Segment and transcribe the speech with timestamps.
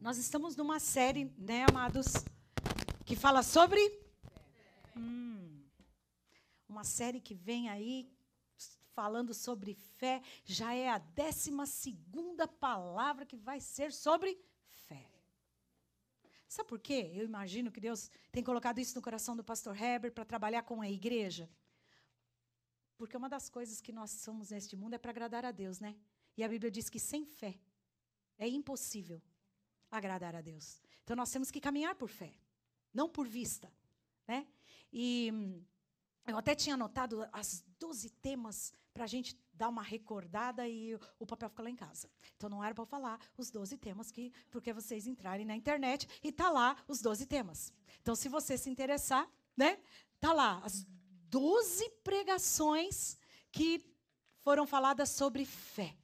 [0.00, 2.06] Nós estamos numa série, né, amados,
[3.04, 3.80] que fala sobre.
[4.96, 5.64] Hum,
[6.68, 8.08] uma série que vem aí
[8.94, 10.22] falando sobre fé.
[10.44, 14.40] Já é a décima segunda palavra que vai ser sobre
[14.86, 15.04] fé.
[16.46, 17.10] Sabe por quê?
[17.12, 20.80] Eu imagino que Deus tem colocado isso no coração do pastor Heber para trabalhar com
[20.80, 21.50] a igreja.
[22.96, 25.96] Porque uma das coisas que nós somos neste mundo é para agradar a Deus, né?
[26.36, 27.58] E a Bíblia diz que sem fé
[28.38, 29.20] é impossível
[29.90, 30.80] agradar a Deus.
[31.04, 32.32] Então nós temos que caminhar por fé,
[32.92, 33.72] não por vista,
[34.26, 34.46] né?
[34.92, 35.62] E hum,
[36.26, 41.26] eu até tinha anotado as 12 temas para a gente dar uma recordada e o
[41.26, 42.10] papel fica lá em casa.
[42.36, 46.30] Então não era para falar os 12 temas que porque vocês entrarem na internet e
[46.30, 47.72] tá lá os 12 temas.
[48.02, 49.78] Então se você se interessar, né?
[50.20, 50.86] Tá lá as
[51.30, 53.16] 12 pregações
[53.50, 53.84] que
[54.42, 55.96] foram faladas sobre fé.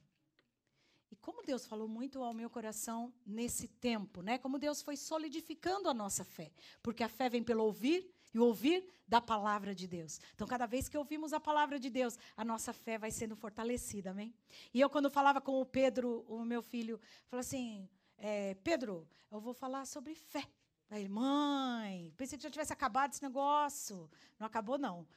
[1.25, 4.37] Como Deus falou muito ao meu coração nesse tempo, né?
[4.37, 6.53] Como Deus foi solidificando a nossa fé,
[6.83, 10.21] porque a fé vem pelo ouvir e ouvir da palavra de Deus.
[10.35, 14.11] Então, cada vez que ouvimos a palavra de Deus, a nossa fé vai sendo fortalecida,
[14.11, 14.35] amém?
[14.75, 19.41] E eu, quando falava com o Pedro, o meu filho, falou assim: é, Pedro, eu
[19.41, 20.47] vou falar sobre fé.
[20.91, 24.11] Aí, mãe, pensei que já tivesse acabado esse negócio.
[24.39, 25.09] Não acabou, não.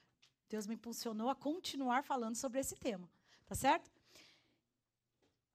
[0.48, 3.10] Deus me impulsionou a continuar falando sobre esse tema.
[3.46, 3.97] Tá certo?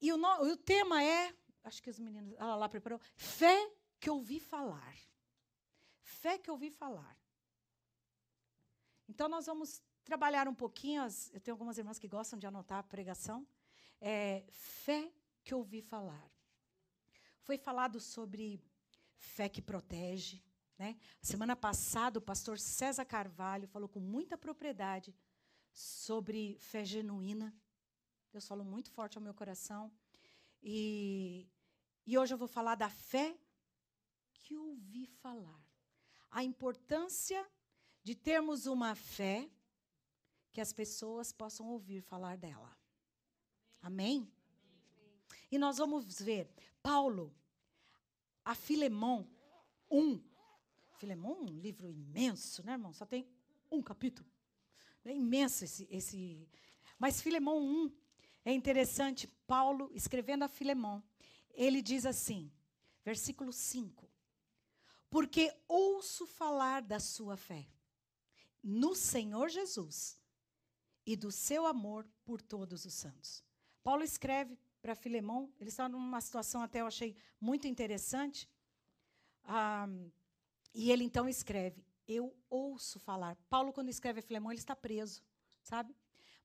[0.02, 4.10] E o, no, o tema é, acho que os meninos, ela lá preparou, fé que
[4.10, 4.96] ouvi falar.
[6.00, 7.16] Fé que ouvi falar.
[9.08, 12.80] Então nós vamos trabalhar um pouquinho, as, eu tenho algumas irmãs que gostam de anotar
[12.80, 13.46] a pregação.
[14.00, 15.12] É, fé
[15.44, 16.28] que ouvi falar.
[17.38, 18.60] Foi falado sobre
[19.16, 20.42] fé que protege.
[20.76, 20.96] Né?
[21.20, 25.14] Semana passada, o pastor César Carvalho falou com muita propriedade
[25.72, 27.54] sobre fé genuína.
[28.32, 29.92] Deus falou muito forte ao meu coração.
[30.62, 31.46] E,
[32.06, 33.38] e hoje eu vou falar da fé
[34.32, 35.62] que ouvi falar.
[36.30, 37.46] A importância
[38.02, 39.50] de termos uma fé
[40.50, 42.74] que as pessoas possam ouvir falar dela.
[43.82, 44.32] Amém?
[45.50, 46.50] E nós vamos ver
[46.82, 47.34] Paulo,
[48.42, 49.28] a Filemão
[49.90, 50.22] 1.
[50.96, 52.94] Filemão, um livro imenso, né, irmão?
[52.94, 53.28] Só tem
[53.70, 54.26] um capítulo.
[55.04, 56.48] É imenso esse, esse.
[56.98, 58.01] Mas Filemão 1,
[58.44, 61.02] é interessante, Paulo, escrevendo a Filemão,
[61.54, 62.50] ele diz assim,
[63.04, 64.08] versículo 5:
[65.08, 67.68] Porque ouço falar da sua fé
[68.62, 70.18] no Senhor Jesus
[71.04, 73.44] e do seu amor por todos os santos.
[73.82, 78.48] Paulo escreve para Filemão, ele está numa situação até eu achei muito interessante.
[79.44, 79.86] Ah,
[80.74, 83.36] e ele então escreve: Eu ouço falar.
[83.48, 85.22] Paulo, quando escreve a Filemão, ele está preso,
[85.62, 85.94] sabe?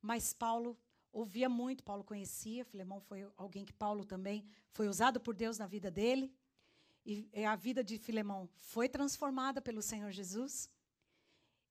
[0.01, 0.77] Mas Paulo
[1.19, 5.65] ouvia muito, Paulo conhecia, Filemão foi alguém que Paulo também foi usado por Deus na
[5.65, 6.31] vida dele.
[7.03, 10.69] E a vida de Filemão foi transformada pelo Senhor Jesus.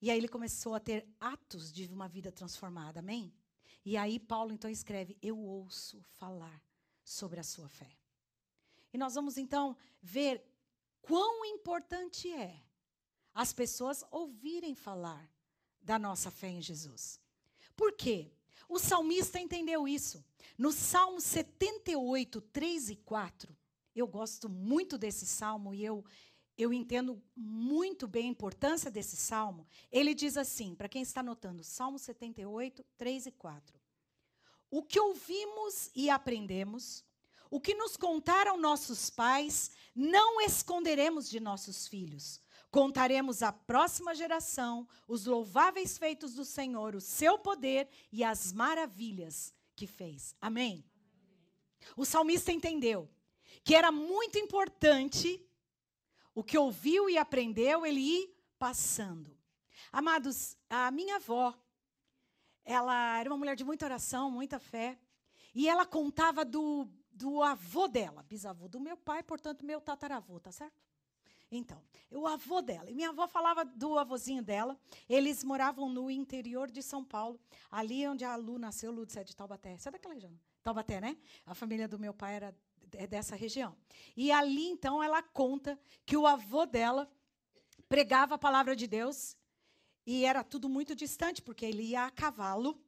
[0.01, 3.33] E aí ele começou a ter atos de uma vida transformada, amém?
[3.85, 6.63] E aí Paulo então escreve: Eu ouço falar
[7.05, 7.91] sobre a sua fé.
[8.93, 10.43] E nós vamos então ver
[11.03, 12.63] quão importante é
[13.35, 15.31] as pessoas ouvirem falar
[15.81, 17.21] da nossa fé em Jesus.
[17.77, 18.33] Por quê?
[18.69, 20.25] O salmista entendeu isso.
[20.59, 23.57] No Salmo 78, 3 e 4,
[23.95, 26.05] eu gosto muito desse salmo e eu,
[26.57, 29.67] eu entendo muito bem a importância desse salmo.
[29.91, 33.79] Ele diz assim, para quem está anotando, Salmo 78, 3 e 4.
[34.71, 37.05] O que ouvimos e aprendemos,
[37.51, 42.41] o que nos contaram nossos pais, não esconderemos de nossos filhos.
[42.71, 49.55] Contaremos à próxima geração os louváveis feitos do Senhor, o seu poder e as maravilhas
[49.75, 50.35] que fez.
[50.41, 50.85] Amém?
[51.97, 53.09] O salmista entendeu
[53.63, 55.45] que era muito importante
[56.35, 59.37] o que ouviu e aprendeu ele ir passando.
[59.93, 61.55] Amados, a minha avó,
[62.65, 64.99] ela era uma mulher de muita oração, muita fé,
[65.55, 70.53] e ela contava do, do avô dela, bisavô do meu pai, portanto, meu tataravô, tá
[70.53, 70.86] certo?
[71.51, 72.91] Então, o avô dela.
[72.91, 74.79] E minha avó falava do avôzinho dela.
[75.09, 77.41] Eles moravam no interior de São Paulo,
[77.71, 79.77] ali onde a Lu nasceu, Lu de Taubaté.
[79.77, 80.33] Você é daquela região?
[80.63, 81.17] Taubaté, né?
[81.45, 82.57] A família do meu pai era
[82.95, 83.77] é dessa região.
[84.17, 87.11] E ali, então, ela conta que o avô dela
[87.89, 89.37] pregava a palavra de Deus
[90.07, 92.81] e era tudo muito distante, porque ele ia a cavalo,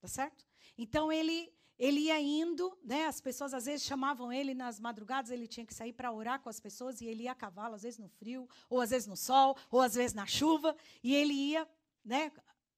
[0.00, 0.46] tá certo?
[0.76, 3.06] Então, ele ele ia indo, né?
[3.06, 6.50] As pessoas às vezes chamavam ele nas madrugadas, ele tinha que sair para orar com
[6.50, 9.16] as pessoas e ele ia a cavalo, às vezes no frio, ou às vezes no
[9.16, 11.66] sol, ou às vezes na chuva, e ele ia,
[12.04, 12.30] né,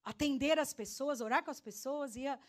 [0.05, 2.39] atender as pessoas, orar com as pessoas, ia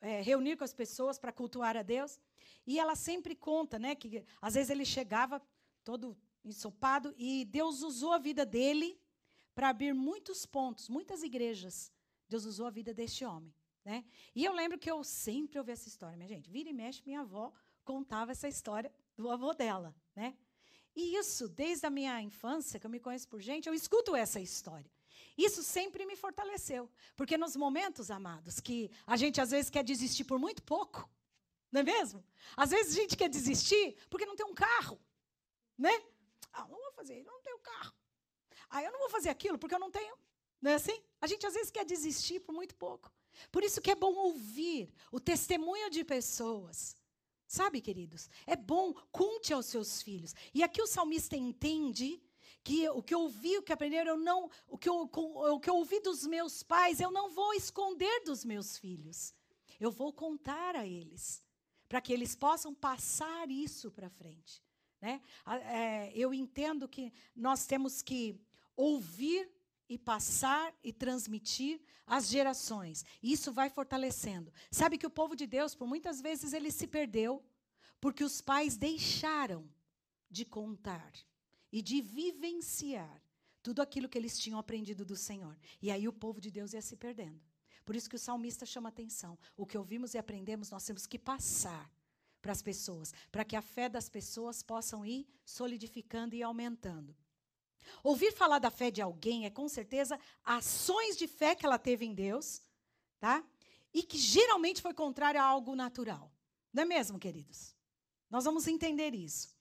[0.00, 2.20] é, reunir com as pessoas para cultuar a Deus.
[2.64, 5.42] E ela sempre conta, né, que às vezes ele chegava
[5.82, 8.96] todo ensopado, e Deus usou a vida dele
[9.52, 11.90] para abrir muitos pontos, muitas igrejas.
[12.28, 13.52] Deus usou a vida deste homem.
[13.84, 14.04] Né?
[14.34, 16.50] E eu lembro que eu sempre ouvi essa história, minha gente.
[16.50, 17.52] Vira e mexe, minha avó
[17.84, 19.94] contava essa história do avô dela.
[20.16, 20.36] Né?
[20.96, 24.40] E isso, desde a minha infância, que eu me conheço por gente, eu escuto essa
[24.40, 24.90] história.
[25.36, 26.90] Isso sempre me fortaleceu.
[27.16, 31.08] Porque nos momentos, amados, que a gente às vezes quer desistir por muito pouco,
[31.70, 32.24] não é mesmo?
[32.56, 34.98] Às vezes a gente quer desistir porque não tem um carro,
[35.76, 35.90] né?
[36.52, 37.92] Ah, não vou fazer, não tenho carro.
[38.70, 40.16] Ah, eu não vou fazer aquilo porque eu não tenho.
[40.62, 41.02] Não é assim?
[41.20, 43.12] A gente às vezes quer desistir por muito pouco.
[43.50, 46.96] Por isso que é bom ouvir o testemunho de pessoas.
[47.46, 48.28] Sabe, queridos?
[48.46, 50.34] É bom, conte aos seus filhos.
[50.52, 52.20] E aqui o salmista entende
[52.64, 55.68] que o que eu ouvi, o que aprenderam, eu não, o que eu, o que
[55.68, 59.34] eu ouvi dos meus pais, eu não vou esconder dos meus filhos.
[59.78, 61.44] Eu vou contar a eles,
[61.88, 64.62] para que eles possam passar isso para frente.
[65.00, 65.20] Né?
[65.46, 68.40] É, eu entendo que nós temos que
[68.74, 69.53] ouvir
[69.88, 73.04] e passar e transmitir às gerações.
[73.22, 74.52] Isso vai fortalecendo.
[74.70, 77.42] Sabe que o povo de Deus, por muitas vezes, ele se perdeu
[78.00, 79.68] porque os pais deixaram
[80.30, 81.12] de contar
[81.72, 83.22] e de vivenciar
[83.62, 85.58] tudo aquilo que eles tinham aprendido do Senhor.
[85.80, 87.40] E aí o povo de Deus ia se perdendo.
[87.84, 89.38] Por isso que o salmista chama atenção.
[89.56, 91.90] O que ouvimos e aprendemos, nós temos que passar
[92.40, 97.16] para as pessoas, para que a fé das pessoas possam ir solidificando e aumentando.
[98.02, 102.04] Ouvir falar da fé de alguém é com certeza ações de fé que ela teve
[102.04, 102.62] em Deus,
[103.18, 103.44] tá?
[103.92, 106.30] E que geralmente foi contrário a algo natural.
[106.72, 107.74] Não é mesmo, queridos?
[108.28, 109.54] Nós vamos entender isso.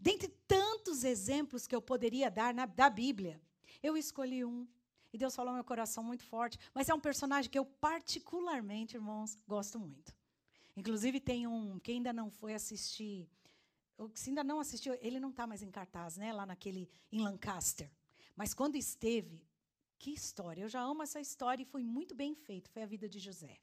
[0.00, 3.40] Dentre tantos exemplos que eu poderia dar na, da Bíblia,
[3.82, 4.66] eu escolhi um.
[5.12, 6.58] E Deus falou no meu coração muito forte.
[6.72, 10.14] Mas é um personagem que eu, particularmente, irmãos, gosto muito.
[10.76, 11.78] Inclusive, tem um.
[11.78, 13.28] Quem ainda não foi assistir
[14.14, 16.32] se ainda não assistiu, ele não está mais em cartaz, né?
[16.32, 17.90] Lá naquele em Lancaster.
[18.34, 19.46] Mas quando esteve,
[19.98, 20.62] que história!
[20.62, 22.70] Eu já amo essa história e foi muito bem feito.
[22.70, 23.60] Foi a vida de José,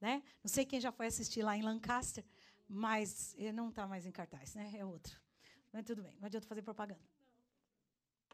[0.00, 0.22] né?
[0.42, 2.24] Não sei quem já foi assistir lá em Lancaster,
[2.68, 4.72] mas ele não está mais em cartaz, né?
[4.76, 5.20] É outro.
[5.72, 7.00] Mas tudo bem, não adianta fazer propaganda.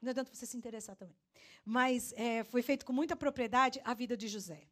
[0.01, 1.17] Não adianta você se interessar também.
[1.65, 4.67] Mas é, foi feito com muita propriedade a vida de José.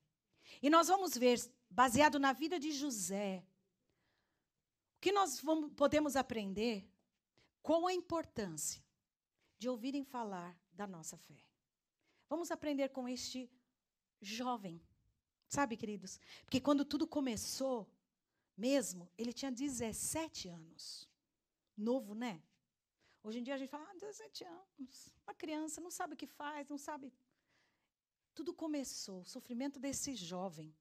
[0.63, 3.45] E nós vamos ver, baseado na vida de José,
[4.99, 6.85] o que nós vamos, podemos aprender
[7.63, 8.85] com a importância
[9.57, 11.39] de ouvirem falar da nossa fé?
[12.29, 13.49] Vamos aprender com este
[14.21, 14.83] jovem.
[15.49, 16.19] Sabe, queridos?
[16.45, 17.89] Porque quando tudo começou,
[18.57, 21.09] mesmo, ele tinha 17 anos.
[21.77, 22.43] Novo, né?
[23.23, 25.15] Hoje em dia a gente fala, ah, 17 anos.
[25.25, 27.15] Uma criança não sabe o que faz, não sabe.
[28.35, 30.75] Tudo começou, o sofrimento desse jovem.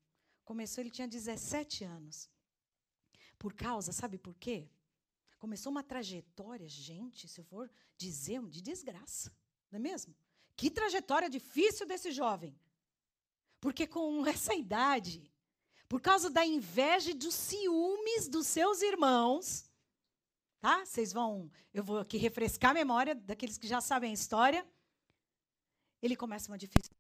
[0.44, 2.28] Começou, ele tinha 17 anos.
[3.38, 4.70] Por causa, sabe por quê?
[5.38, 9.32] Começou uma trajetória, gente, se eu for dizer, de desgraça,
[9.72, 10.16] não é mesmo?
[10.56, 12.60] Que trajetória difícil desse jovem.
[13.62, 15.32] Porque com essa idade,
[15.88, 19.70] por causa da inveja e dos ciúmes dos seus irmãos,
[20.60, 20.84] tá?
[20.84, 24.68] Vocês vão, eu vou aqui refrescar a memória daqueles que já sabem a história.
[26.02, 26.97] Ele começa uma difícil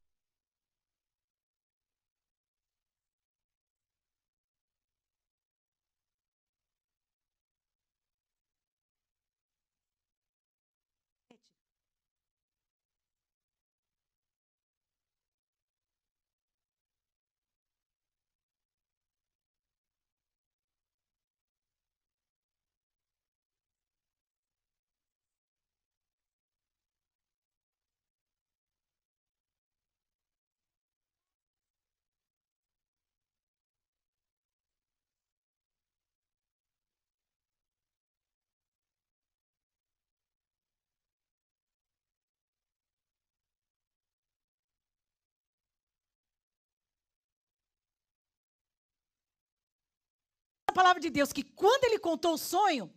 [50.78, 52.94] palavra de Deus que quando ele contou o sonho,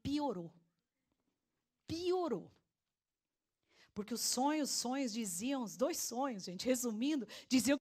[0.00, 0.54] piorou.
[1.84, 2.48] Piorou.
[3.92, 7.76] Porque os sonhos, sonhos diziam, os dois sonhos, gente, resumindo, diziam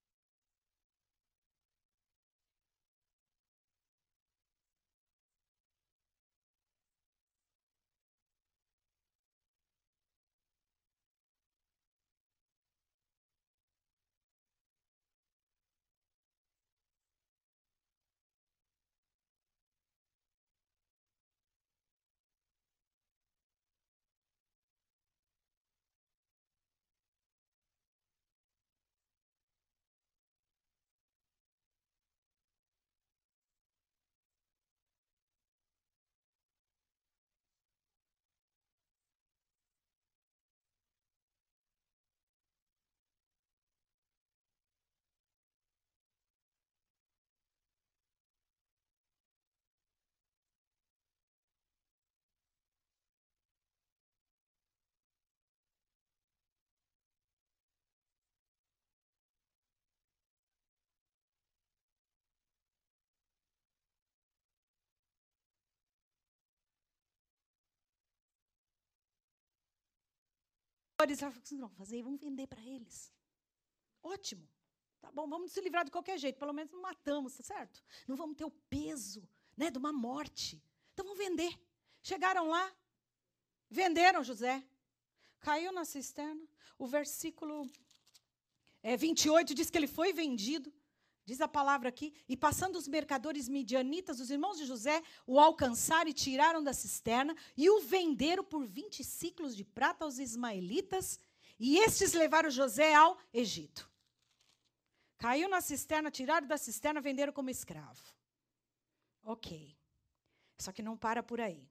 [71.57, 73.13] Vão fazer, vamos vender para eles.
[74.01, 74.47] Ótimo.
[75.01, 77.83] Tá bom, vamos se livrar de qualquer jeito, pelo menos não matamos, tá certo?
[78.07, 80.62] Não vamos ter o peso, né, de uma morte.
[80.93, 81.59] Então vamos vender.
[82.01, 82.73] Chegaram lá,
[83.69, 84.65] venderam José.
[85.41, 86.47] Caiu na cisterna.
[86.77, 87.69] O versículo
[88.81, 90.73] é, 28 diz que ele foi vendido.
[91.25, 96.10] Diz a palavra aqui, e passando os mercadores midianitas, os irmãos de José o alcançaram
[96.10, 101.18] e tiraram da cisterna e o venderam por 20 ciclos de prata aos ismaelitas,
[101.58, 103.89] e estes levaram José ao Egito.
[105.18, 108.03] Caiu na cisterna, tiraram da cisterna, venderam como escravo.
[109.24, 109.77] Ok.
[110.58, 111.65] Só que não para por aí.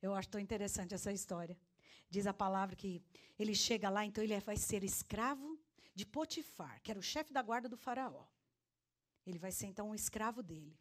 [0.00, 1.58] Eu acho tão interessante essa história.
[2.08, 3.02] Diz a palavra que
[3.38, 5.61] ele chega lá, então ele vai ser escravo
[5.94, 8.26] de Potifar, que era o chefe da guarda do faraó.
[9.26, 10.76] Ele vai ser então um escravo dele.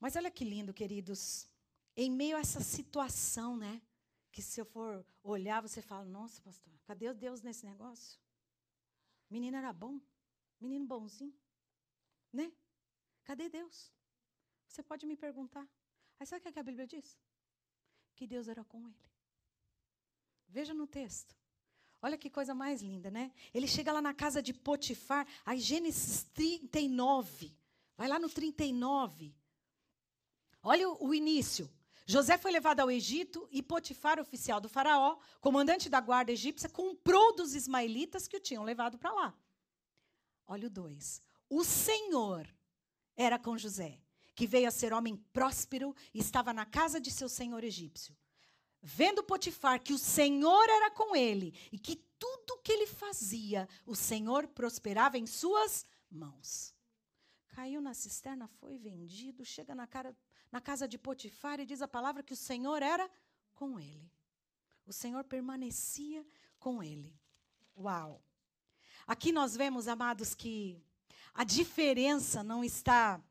[0.00, 1.48] Mas olha que lindo, queridos.
[1.96, 3.82] Em meio a essa situação, né?
[4.30, 8.20] Que se eu for olhar, você fala: Nossa, pastor, cadê Deus nesse negócio?
[9.30, 10.00] Menino era bom,
[10.60, 11.36] menino bonzinho,
[12.32, 12.52] né?
[13.24, 13.92] Cadê Deus?
[14.66, 15.66] Você pode me perguntar.
[16.18, 17.18] Aí sabe o que a Bíblia diz?
[18.14, 19.10] Que Deus era com ele.
[20.48, 21.37] Veja no texto.
[22.00, 23.32] Olha que coisa mais linda, né?
[23.52, 27.56] Ele chega lá na casa de Potifar, aí Gênesis 39.
[27.96, 29.34] Vai lá no 39.
[30.62, 31.68] Olha o, o início.
[32.06, 37.34] José foi levado ao Egito e Potifar, oficial do faraó, comandante da guarda egípcia, comprou
[37.34, 39.34] dos ismaelitas que o tinham levado para lá.
[40.46, 41.20] Olha o 2.
[41.50, 42.48] O Senhor
[43.16, 44.00] era com José,
[44.34, 48.16] que veio a ser homem próspero e estava na casa de seu senhor egípcio.
[48.80, 53.94] Vendo Potifar que o Senhor era com ele e que tudo que ele fazia, o
[53.94, 56.74] Senhor prosperava em suas mãos.
[57.48, 60.16] Caiu na cisterna, foi vendido, chega na, cara,
[60.50, 63.10] na casa de Potifar e diz a palavra que o Senhor era
[63.54, 64.10] com ele.
[64.86, 66.24] O Senhor permanecia
[66.58, 67.14] com ele.
[67.76, 68.22] Uau!
[69.06, 70.80] Aqui nós vemos, amados, que
[71.34, 73.22] a diferença não está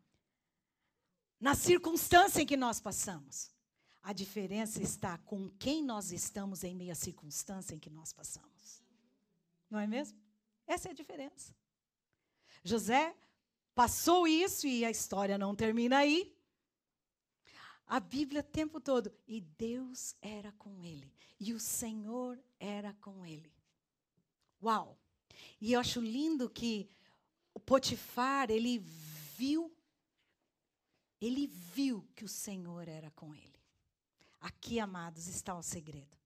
[1.40, 3.52] na circunstância em que nós passamos.
[4.02, 8.82] A diferença está com quem nós estamos em meio à circunstância em que nós passamos.
[9.70, 10.18] Não é mesmo?
[10.66, 11.54] Essa é a diferença.
[12.64, 13.16] José
[13.76, 16.36] passou isso e a história não termina aí.
[17.86, 19.12] A Bíblia o tempo todo.
[19.28, 21.12] E Deus era com ele.
[21.40, 23.52] E o Senhor era com ele.
[24.62, 24.98] Uau!
[25.62, 26.90] E eu acho lindo que
[27.54, 29.72] o Potifar, ele viu,
[31.22, 33.57] ele viu que o Senhor era com ele.
[34.40, 36.18] Aqui, amados, está o segredo.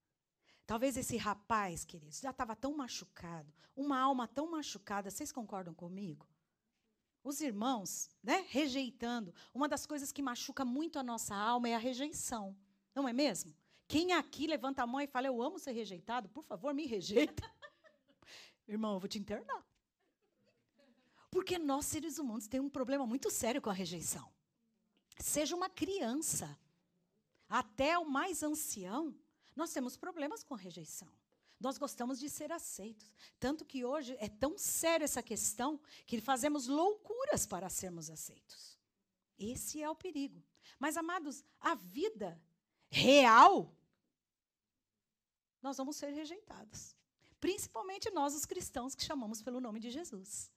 [0.66, 6.26] Talvez esse rapaz, queridos, já estava tão machucado, uma alma tão machucada, vocês concordam comigo?
[7.24, 9.32] Os irmãos, né, rejeitando.
[9.54, 12.56] Uma das coisas que machuca muito a nossa alma é a rejeição.
[12.94, 13.54] Não é mesmo?
[13.86, 17.42] Quem aqui levanta a mão e fala: Eu amo ser rejeitado, por favor, me rejeita.
[18.66, 19.64] Irmão, eu vou te internar.
[21.30, 24.30] Porque nós, seres humanos, temos um problema muito sério com a rejeição.
[25.18, 26.58] Seja uma criança,
[27.52, 29.14] até o mais ancião,
[29.54, 31.12] nós temos problemas com rejeição.
[31.60, 33.12] Nós gostamos de ser aceitos.
[33.38, 38.78] Tanto que hoje é tão séria essa questão que fazemos loucuras para sermos aceitos.
[39.38, 40.42] Esse é o perigo.
[40.78, 42.40] Mas, amados, a vida
[42.90, 43.76] real,
[45.60, 46.96] nós vamos ser rejeitados.
[47.38, 50.50] Principalmente nós, os cristãos, que chamamos pelo nome de Jesus.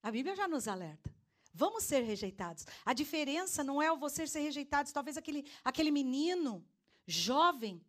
[0.00, 1.17] A Bíblia já nos alerta.
[1.58, 2.64] Vamos ser rejeitados.
[2.86, 4.92] A diferença não é o você ser rejeitado.
[4.92, 6.64] Talvez aquele, aquele menino
[7.04, 7.84] jovem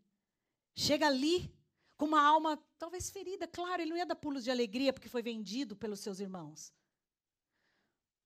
[0.75, 1.53] chega ali
[1.95, 3.47] com uma alma talvez ferida.
[3.47, 6.73] Claro, ele não ia dar pulos de alegria porque foi vendido pelos seus irmãos.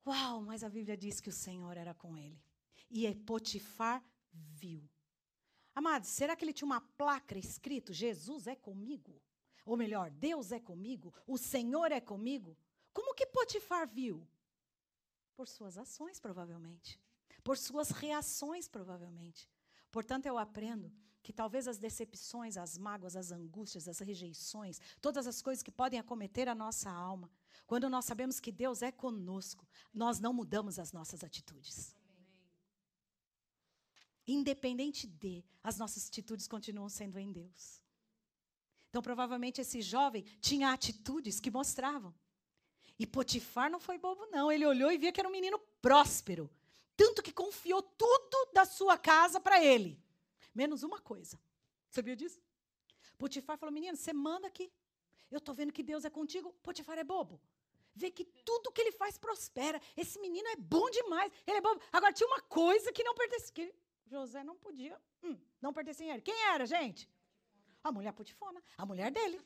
[0.08, 2.42] Uau, mas a Bíblia diz que o Senhor era com ele.
[2.90, 4.90] E Potifar viu.
[5.76, 9.22] Amados, será que ele tinha uma placa escrito: Jesus é comigo?
[9.66, 11.14] Ou melhor, Deus é comigo?
[11.28, 12.58] O Senhor é comigo?
[12.94, 14.26] Como que Potifar viu?
[15.36, 17.00] Por suas ações, provavelmente.
[17.44, 19.50] Por suas reações, provavelmente.
[19.92, 25.42] Portanto, eu aprendo que talvez as decepções, as mágoas, as angústias, as rejeições, todas as
[25.42, 27.32] coisas que podem acometer a nossa alma,
[27.66, 31.96] quando nós sabemos que Deus é conosco, nós não mudamos as nossas atitudes.
[34.28, 37.82] Independente de, as nossas atitudes continuam sendo em Deus.
[38.90, 42.14] Então, provavelmente, esse jovem tinha atitudes que mostravam
[43.00, 44.52] e Potifar não foi bobo, não.
[44.52, 46.50] Ele olhou e via que era um menino próspero.
[46.96, 50.00] Tanto que confiou tudo da sua casa para ele.
[50.54, 51.40] Menos uma coisa.
[51.90, 52.42] Sabia disso?
[53.18, 54.72] Potifar falou: menino, você manda aqui.
[55.32, 56.54] Eu estou vendo que Deus é contigo.
[56.62, 57.42] Potifar é bobo.
[57.96, 59.82] Vê que tudo que ele faz prospera.
[59.98, 61.32] Esse menino é bom demais.
[61.46, 61.82] Ele é bobo.
[61.92, 63.52] Agora, tinha uma coisa que não pertencia.
[63.54, 63.74] Que
[64.06, 65.00] José não podia.
[65.24, 66.22] Hum, não pertencia a ele.
[66.22, 67.10] Quem era, gente?
[67.84, 69.42] A mulher putifona, a mulher dele.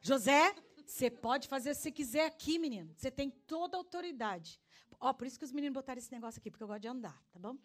[0.00, 0.54] José,
[0.90, 2.94] você pode fazer o que você quiser aqui, menino.
[2.96, 4.60] Você tem toda a autoridade.
[4.98, 7.22] Ó, por isso que os meninos botaram esse negócio aqui, porque eu gosto de andar,
[7.30, 7.56] tá bom?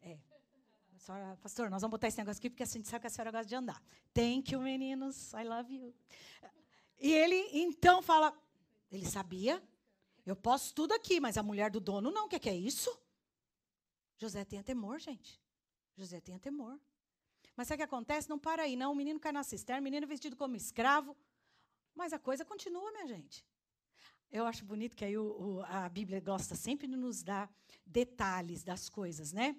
[0.00, 0.18] É.
[0.96, 3.30] Senhora, pastor, nós vamos botar esse negócio aqui porque a gente sabe que a senhora
[3.30, 3.82] gosta de andar.
[4.12, 5.32] Thank you, meninos.
[5.32, 5.94] I love you.
[6.98, 8.36] E ele então fala,
[8.90, 9.62] ele sabia,
[10.26, 12.26] eu posso tudo aqui, mas a mulher do dono não.
[12.26, 12.90] O que é, é isso?
[14.18, 15.40] José tinha temor, gente.
[15.96, 16.78] José tinha temor.
[17.56, 18.28] Mas sabe o que acontece?
[18.28, 18.92] Não para aí, não.
[18.92, 21.16] O menino cai na cisterna, o menino vestido como escravo.
[22.00, 23.44] Mas a coisa continua, minha gente.
[24.32, 27.52] Eu acho bonito que aí o, o, a Bíblia gosta sempre de nos dar
[27.84, 29.54] detalhes das coisas, né?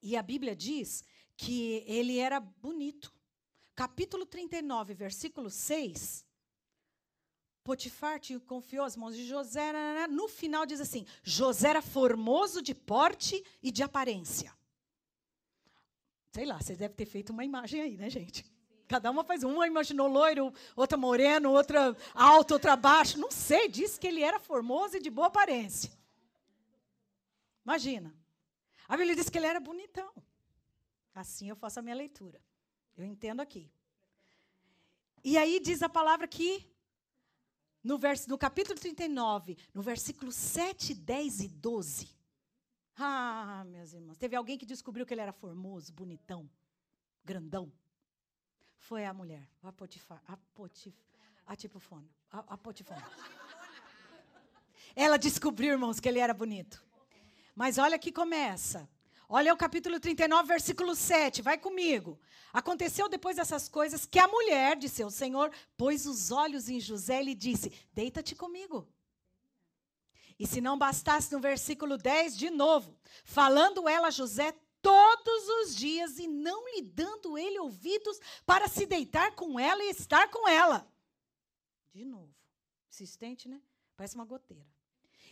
[0.00, 1.02] E a Bíblia diz
[1.36, 3.12] que ele era bonito.
[3.74, 6.24] Capítulo 39, versículo 6.
[7.64, 9.72] Potifar te confiou as mãos de José.
[10.06, 14.56] No final diz assim: José era formoso de porte e de aparência.
[16.32, 18.44] Sei lá, você deve ter feito uma imagem aí, né, gente?
[18.90, 23.20] Cada uma faz uma, imaginou loiro, outra moreno, outra alto, outra baixo.
[23.20, 25.92] Não sei, disse que ele era formoso e de boa aparência.
[27.64, 28.12] Imagina.
[28.88, 30.12] A Bíblia diz que ele era bonitão.
[31.14, 32.42] Assim eu faço a minha leitura.
[32.96, 33.70] Eu entendo aqui.
[35.22, 36.68] E aí diz a palavra que
[37.84, 42.08] no, vers, no capítulo 39, no versículo 7, 10 e 12.
[42.96, 46.50] Ah, meus irmãos, teve alguém que descobriu que ele era formoso, bonitão,
[47.24, 47.72] grandão
[48.80, 50.96] foi a mulher, a Potifar, a Potif,
[51.46, 53.06] a Tipofona, a, a Potifona.
[54.96, 56.82] Ela descobriu, irmãos, que ele era bonito.
[57.54, 58.88] Mas olha que começa.
[59.28, 61.42] Olha o capítulo 39, versículo 7.
[61.42, 62.18] Vai comigo.
[62.52, 67.20] Aconteceu depois dessas coisas que a mulher de seu senhor pôs os olhos em José
[67.20, 68.88] e lhe disse: Deita-te comigo.
[70.36, 75.76] E se não bastasse no versículo 10, de novo, falando ela a José todos os
[75.76, 75.89] dias
[76.80, 80.90] e dando ele ouvidos para se deitar com ela e estar com ela.
[81.92, 82.34] De novo.
[82.90, 83.60] Insistente, né?
[83.96, 84.66] Parece uma goteira.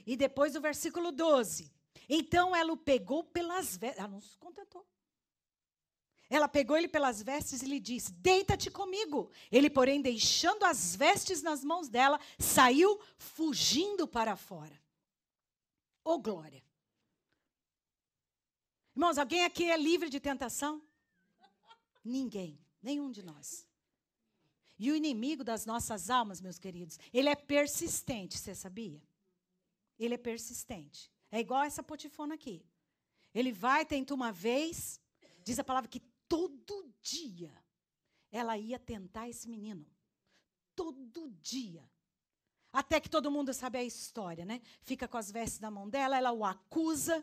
[0.07, 1.73] E depois o versículo 12.
[2.09, 3.99] Então ela o pegou pelas vestes.
[3.99, 4.87] Ela não se contentou.
[6.31, 9.31] Ela pegou ele pelas vestes e lhe disse: Deita-te comigo.
[9.51, 14.79] Ele, porém, deixando as vestes nas mãos dela, saiu fugindo para fora.
[16.05, 16.63] Ô oh, glória!
[18.95, 20.83] Irmãos, alguém aqui é livre de tentação?
[22.09, 23.67] Ninguém, nenhum de nós.
[24.79, 29.03] E o inimigo das nossas almas, meus queridos, ele é persistente, você sabia?
[29.99, 31.11] Ele é persistente.
[31.31, 32.65] É igual essa potifona aqui.
[33.35, 35.01] Ele vai, tenta uma vez,
[35.45, 37.53] diz a palavra que todo dia
[38.31, 39.85] ela ia tentar esse menino.
[40.75, 41.87] Todo dia.
[42.73, 44.63] Até que todo mundo sabe a história, né?
[44.83, 47.23] Fica com as vestes na mão dela, ela o acusa,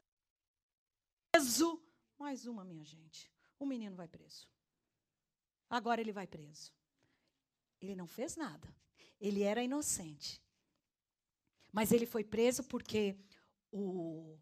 [1.31, 1.81] preso.
[2.19, 3.31] Mais uma, minha gente.
[3.57, 4.47] O menino vai preso.
[5.69, 6.71] Agora ele vai preso.
[7.81, 8.67] Ele não fez nada.
[9.19, 10.41] Ele era inocente.
[11.71, 13.17] Mas ele foi preso porque
[13.71, 14.37] o,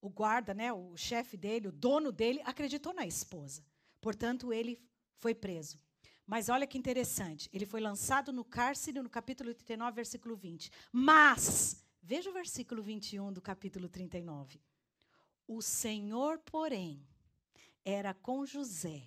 [0.00, 3.64] o guarda, né, o chefe dele, o dono dele, acreditou na esposa.
[4.00, 4.80] Portanto, ele
[5.16, 5.80] foi preso.
[6.26, 7.48] Mas olha que interessante.
[7.52, 10.70] Ele foi lançado no cárcere no capítulo 39, versículo 20.
[10.92, 14.60] Mas, veja o versículo 21 do capítulo 39.
[15.46, 17.02] O Senhor, porém,
[17.82, 19.02] era com José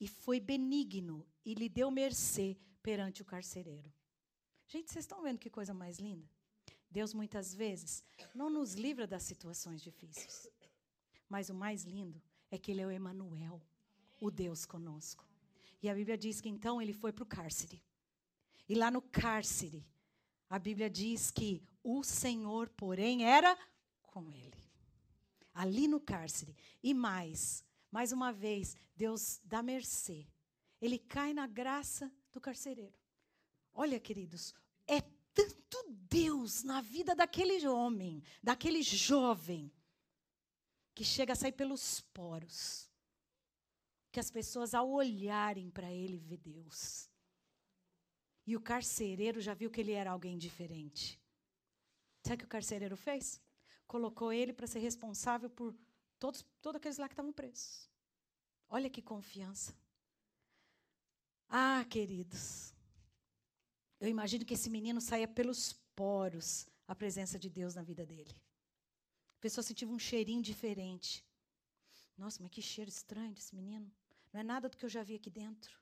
[0.00, 3.92] e foi benigno e lhe deu mercê perante o carcereiro.
[4.66, 6.28] Gente, vocês estão vendo que coisa mais linda?
[6.90, 8.02] Deus muitas vezes
[8.34, 10.50] não nos livra das situações difíceis.
[11.28, 13.62] Mas o mais lindo é que ele é o Emanuel,
[14.20, 15.24] o Deus conosco.
[15.82, 17.82] E a Bíblia diz que então ele foi para o cárcere.
[18.68, 19.86] E lá no cárcere,
[20.48, 23.56] a Bíblia diz que o Senhor, porém, era
[24.02, 24.60] com ele
[25.54, 26.56] ali no cárcere.
[26.82, 30.26] E mais, mais uma vez, Deus dá mercê.
[30.80, 32.94] Ele cai na graça do carcereiro.
[33.72, 34.54] Olha, queridos,
[34.86, 35.00] é
[35.34, 39.72] tanto Deus na vida daquele homem, daquele jovem,
[40.94, 42.88] que chega a sair pelos poros.
[44.10, 47.08] Que as pessoas, ao olharem para ele, vê Deus.
[48.46, 51.20] E o carcereiro já viu que ele era alguém diferente.
[52.24, 53.40] Sabe o que o carcereiro fez?
[53.90, 55.74] colocou ele para ser responsável por
[56.20, 57.90] todos, todos aqueles lá que estavam presos.
[58.68, 59.74] Olha que confiança.
[61.48, 62.72] Ah, queridos,
[63.98, 68.34] eu imagino que esse menino saia pelos poros a presença de Deus na vida dele.
[69.38, 71.26] A pessoa sentia um cheirinho diferente.
[72.16, 73.90] Nossa, mas que cheiro estranho desse menino.
[74.32, 75.80] Não é nada do que eu já vi aqui dentro.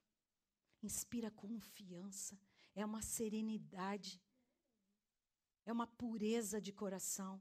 [0.82, 2.40] Inspira confiança,
[2.74, 4.22] é uma serenidade,
[5.66, 7.40] é uma pureza de coração.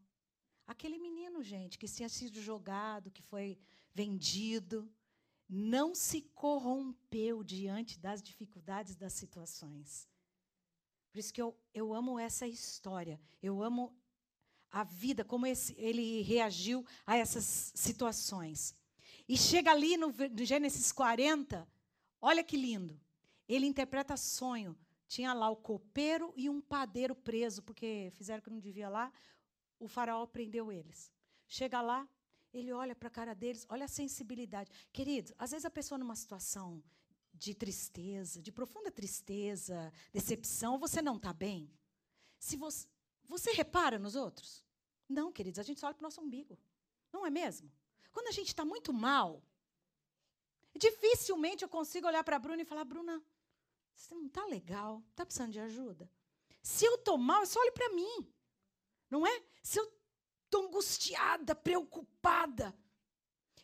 [0.68, 3.58] Aquele menino, gente, que tinha sido jogado, que foi
[3.94, 4.92] vendido,
[5.50, 10.08] não se corrompeu diante das dificuldades das situações.
[11.10, 13.20] Por isso que eu, eu amo essa história.
[13.42, 13.96] Eu amo
[14.70, 18.76] a vida, como esse, ele reagiu a essas situações.
[19.28, 21.68] E chega ali no, no Gênesis 40,
[22.22, 23.00] olha que lindo.
[23.48, 24.78] Ele interpreta sonho.
[25.08, 29.12] Tinha lá o copeiro e um padeiro preso, porque fizeram que não devia lá.
[29.80, 31.12] O faraó prendeu eles.
[31.48, 32.08] Chega lá,
[32.54, 34.72] ele olha para a cara deles, olha a sensibilidade.
[34.92, 36.84] Querido, às vezes a pessoa numa situação
[37.34, 41.72] de tristeza, de profunda tristeza, decepção, você não está bem.
[42.40, 42.88] Se você,
[43.24, 44.64] você repara nos outros?
[45.08, 46.58] Não, queridos, a gente só olha para o nosso umbigo.
[47.14, 47.72] Não é mesmo?
[48.12, 49.44] Quando a gente está muito mal,
[50.76, 53.24] dificilmente eu consigo olhar para a Bruna e falar: Bruna,
[53.96, 56.10] você não está legal, está precisando de ajuda?
[56.62, 58.34] Se eu estou mal, eu só olho para mim.
[59.10, 59.44] Não é?
[59.64, 59.92] Se eu
[60.46, 62.78] estou angustiada, preocupada,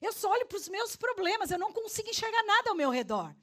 [0.02, 3.34] eu só olho para os meus problemas, eu não consigo enxergar nada ao meu redor.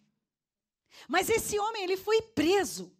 [1.08, 2.94] Mas esse homem, ele foi preso.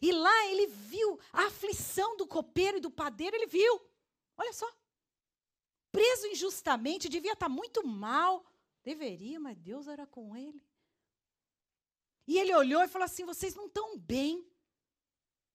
[0.00, 3.80] E lá ele viu a aflição do copeiro e do padeiro, ele viu.
[4.36, 4.70] Olha só.
[5.90, 8.46] Preso injustamente, devia estar muito mal.
[8.82, 10.64] Deveria, mas Deus era com ele.
[12.26, 14.50] E ele olhou e falou assim: vocês não estão bem.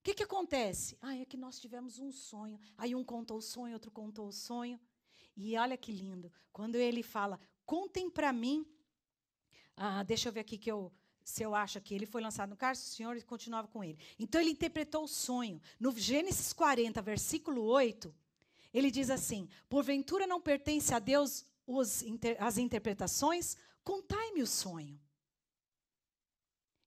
[0.07, 0.97] Que, que acontece?
[1.01, 2.57] Ah, é que nós tivemos um sonho.
[2.77, 4.79] Aí um contou o sonho, outro contou o sonho.
[5.35, 6.31] E olha que lindo.
[6.53, 8.65] Quando ele fala, contem para mim.
[9.75, 10.93] Ah, deixa eu ver aqui que eu,
[11.25, 13.99] se eu acho que ele foi lançado no cárcere, o Senhor continuava com ele.
[14.17, 15.61] Então ele interpretou o sonho.
[15.77, 18.15] No Gênesis 40, versículo 8,
[18.73, 22.01] ele diz assim: Porventura não pertence a Deus os,
[22.39, 23.57] as interpretações?
[23.83, 24.97] Contai-me o sonho.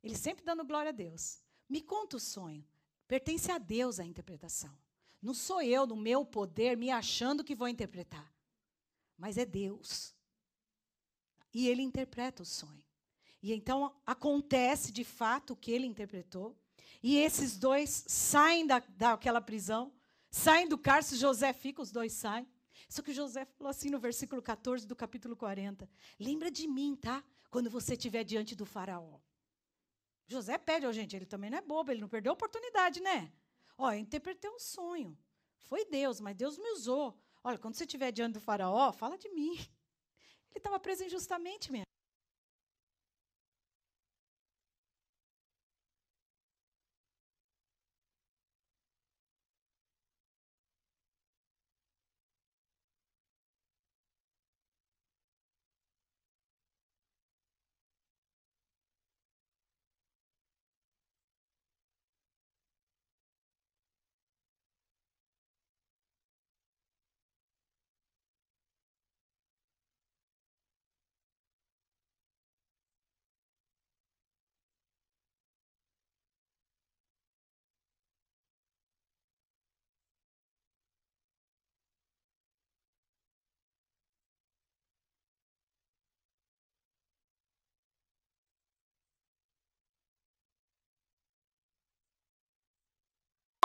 [0.03, 1.43] Ele sempre dando glória a Deus.
[1.69, 2.65] Me conta o sonho.
[3.11, 4.71] Pertence a Deus a interpretação.
[5.21, 8.33] Não sou eu, no meu poder, me achando que vou interpretar.
[9.19, 10.15] Mas é Deus.
[11.53, 12.85] E ele interpreta o sonho.
[13.43, 16.57] E então acontece de fato o que ele interpretou.
[17.03, 19.93] E esses dois saem da, daquela prisão,
[20.31, 22.47] saem do cárcere, José fica, os dois saem.
[22.89, 25.91] Só que José falou assim no versículo 14 do capítulo 40.
[26.17, 27.25] Lembra de mim, tá?
[27.51, 29.19] Quando você estiver diante do faraó.
[30.31, 33.33] José pede, ó, gente, ele também não é bobo, ele não perdeu a oportunidade, né?
[33.77, 35.19] Ó, eu interpretei um sonho.
[35.59, 37.19] Foi Deus, mas Deus me usou.
[37.43, 39.55] Olha, quando você estiver diante do faraó, fala de mim.
[40.51, 41.90] Ele estava preso injustamente mesmo.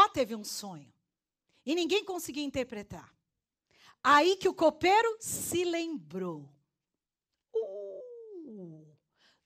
[0.10, 0.92] Teve um sonho.
[1.66, 3.14] E ninguém conseguia interpretar.
[4.04, 6.48] Aí que o copeiro se lembrou.
[7.54, 8.96] Uh,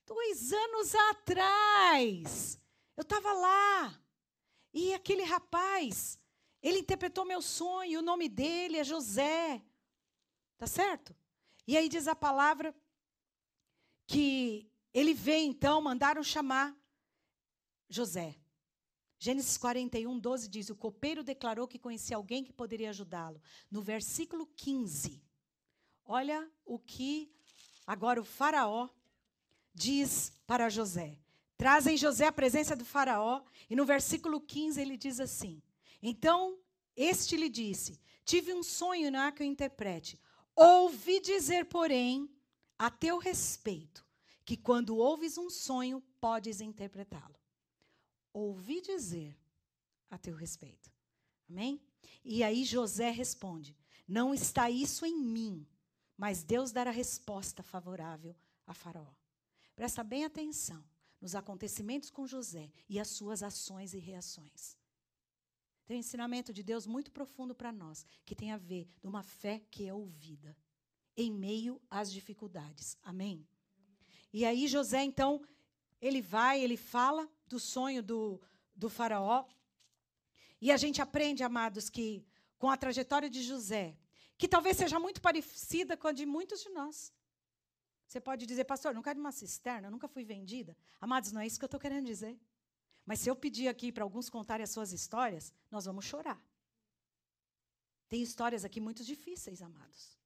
[0.06, 2.60] dois anos atrás,
[2.98, 4.02] eu estava lá.
[4.74, 6.20] E aquele rapaz,
[6.62, 8.00] ele interpretou meu sonho.
[8.00, 9.64] O nome dele é José.
[10.58, 11.16] Tá certo?
[11.66, 12.76] E aí diz a palavra
[14.06, 16.76] que ele veio, então, mandaram chamar
[17.88, 18.36] José.
[19.22, 23.42] Gênesis 41, 12 diz: O copeiro declarou que conhecia alguém que poderia ajudá-lo.
[23.70, 25.22] No versículo 15,
[26.06, 27.30] olha o que
[27.86, 28.88] agora o Faraó
[29.74, 31.20] diz para José.
[31.58, 35.62] Trazem José à presença do Faraó, e no versículo 15 ele diz assim:
[36.02, 36.58] Então
[36.96, 40.18] este lhe disse: Tive um sonho, não há que eu interprete.
[40.56, 42.30] Ouvi dizer, porém,
[42.78, 44.06] a teu respeito,
[44.46, 47.39] que quando ouves um sonho, podes interpretá-lo
[48.40, 49.38] ouvi dizer
[50.10, 50.92] a teu respeito.
[51.50, 51.82] Amém?
[52.24, 53.76] E aí José responde:
[54.08, 55.68] Não está isso em mim,
[56.18, 59.14] mas Deus dará resposta favorável a Faraó.
[59.76, 60.84] Presta bem atenção
[61.22, 64.78] nos acontecimentos com José e as suas ações e reações.
[65.86, 69.24] Tem um ensinamento de Deus muito profundo para nós, que tem a ver de uma
[69.24, 70.56] fé que é ouvida
[71.18, 72.96] em meio às dificuldades.
[73.02, 73.48] Amém?
[74.32, 75.42] E aí José, então,
[76.02, 78.42] ele vai, ele fala do sonho do,
[78.76, 79.46] do faraó.
[80.62, 82.26] E a gente aprende, amados, que
[82.58, 83.98] com a trajetória de José,
[84.38, 87.14] que talvez seja muito parecida com a de muitos de nós.
[88.08, 90.76] Você pode dizer, pastor, não quero uma cisterna, nunca fui vendida.
[91.00, 92.40] Amados, não é isso que eu estou querendo dizer.
[93.06, 96.42] Mas se eu pedir aqui para alguns contarem as suas histórias, nós vamos chorar.
[98.08, 100.18] Tem histórias aqui muito difíceis, amados.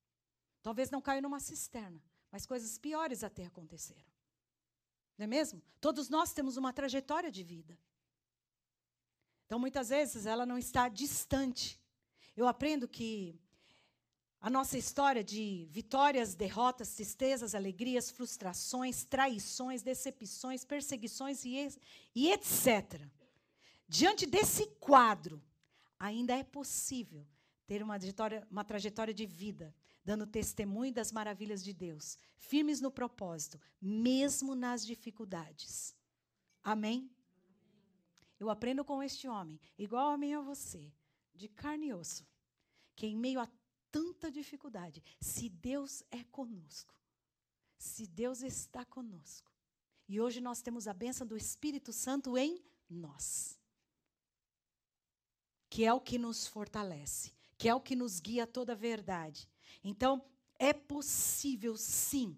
[0.62, 4.13] Talvez não caia numa cisterna, mas coisas piores até aconteceram.
[5.18, 5.62] Não é mesmo?
[5.80, 7.78] Todos nós temos uma trajetória de vida.
[9.46, 11.80] Então, muitas vezes, ela não está distante.
[12.36, 13.40] Eu aprendo que
[14.42, 21.70] a nossa história de vitórias, derrotas, tristezas, alegrias, frustrações, traições, decepções, perseguições e,
[22.14, 23.02] e etc.
[23.88, 25.42] Diante desse quadro,
[25.98, 27.26] ainda é possível
[27.66, 29.74] ter uma trajetória, uma trajetória de vida,
[30.04, 35.96] dando testemunho das maravilhas de Deus, firmes no propósito, mesmo nas dificuldades.
[36.64, 37.10] Amém?
[38.40, 40.92] Eu aprendo com este homem, igual a mim a você,
[41.34, 42.28] de carne e osso,
[42.96, 43.50] que em meio a
[43.92, 45.04] tanta dificuldade.
[45.20, 46.94] Se Deus é conosco,
[47.78, 49.52] se Deus está conosco,
[50.08, 53.58] e hoje nós temos a bênção do Espírito Santo em nós,
[55.70, 58.76] que é o que nos fortalece, que é o que nos guia a toda a
[58.76, 59.48] verdade.
[59.84, 60.26] Então,
[60.60, 62.38] é possível sim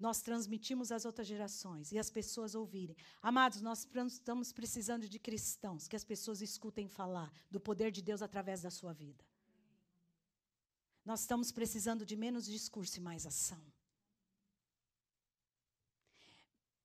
[0.00, 2.96] nós transmitimos às outras gerações e as pessoas ouvirem.
[3.20, 8.22] Amados, nós estamos precisando de cristãos que as pessoas escutem falar do poder de Deus
[8.22, 9.22] através da sua vida.
[11.04, 13.62] Nós estamos precisando de menos discurso e mais ação.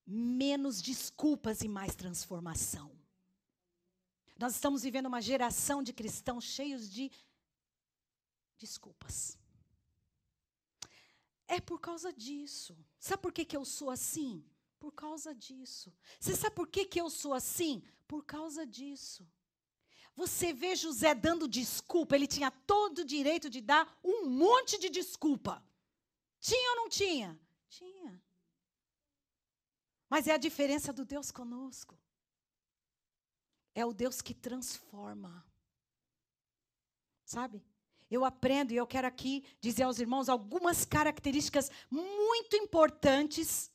[0.05, 2.91] Menos desculpas e mais transformação.
[4.37, 7.09] Nós estamos vivendo uma geração de cristãos cheios de
[8.57, 9.37] desculpas.
[11.47, 12.77] É por causa disso.
[12.99, 14.43] Sabe por que, que eu sou assim?
[14.79, 15.93] Por causa disso.
[16.19, 17.83] Você sabe por que, que eu sou assim?
[18.07, 19.27] Por causa disso.
[20.15, 24.89] Você vê José dando desculpa, ele tinha todo o direito de dar um monte de
[24.89, 25.63] desculpa.
[26.39, 27.39] Tinha ou não tinha?
[27.67, 28.23] Tinha.
[30.09, 31.99] Mas é a diferença do Deus conosco.
[33.73, 35.45] É o Deus que transforma.
[37.25, 37.61] Sabe?
[38.09, 43.71] Eu aprendo e eu quero aqui dizer aos irmãos algumas características muito importantes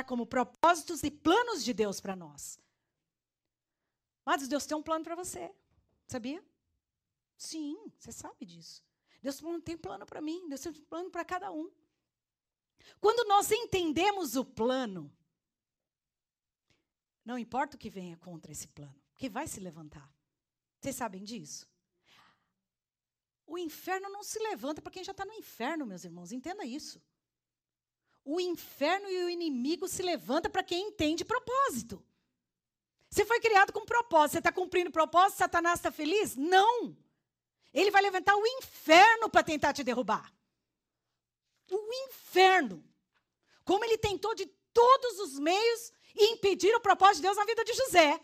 [0.00, 2.58] como propósitos e planos de Deus para nós.
[4.24, 5.52] Mas Deus tem um plano para você.
[6.06, 6.44] Sabia?
[7.36, 8.84] Sim, você sabe disso.
[9.20, 11.70] Deus tem plano para mim, Deus tem um plano para cada um.
[13.00, 15.12] Quando nós entendemos o plano,
[17.24, 20.12] não importa o que venha contra esse plano, que vai se levantar.
[20.80, 21.70] Vocês sabem disso?
[23.46, 27.00] O inferno não se levanta para quem já está no inferno, meus irmãos, entenda isso.
[28.24, 32.02] O inferno e o inimigo se levanta para quem entende propósito.
[33.10, 34.32] Você foi criado com propósito.
[34.32, 35.38] Você está cumprindo propósito?
[35.38, 36.34] Satanás está feliz?
[36.34, 36.96] Não.
[37.74, 40.32] Ele vai levantar o inferno para tentar te derrubar.
[41.70, 42.84] O inferno.
[43.64, 47.72] como ele tentou de todos os meios impedir o propósito de Deus na vida de
[47.74, 48.20] José.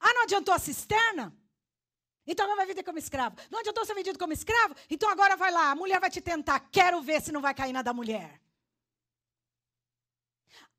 [0.00, 1.36] Ah, não adiantou a cisterna?
[2.30, 3.34] Então não vai vender como escravo.
[3.50, 4.76] Não adiantou ser vendido como escravo?
[4.90, 6.60] Então agora vai lá, a mulher vai te tentar.
[6.70, 8.38] Quero ver se não vai cair na da mulher.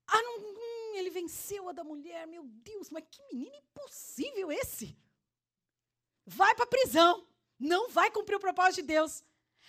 [0.06, 2.24] Ah, não, hum, ele venceu a da mulher.
[2.28, 4.96] Meu Deus, mas que menino impossível esse.
[6.24, 7.26] Vai para a prisão.
[7.58, 9.24] Não vai cumprir o propósito de Deus.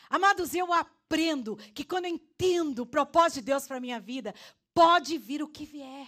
[0.07, 4.35] Amados, eu aprendo que quando eu entendo o propósito de Deus para a minha vida,
[4.71, 6.07] pode vir o que vier.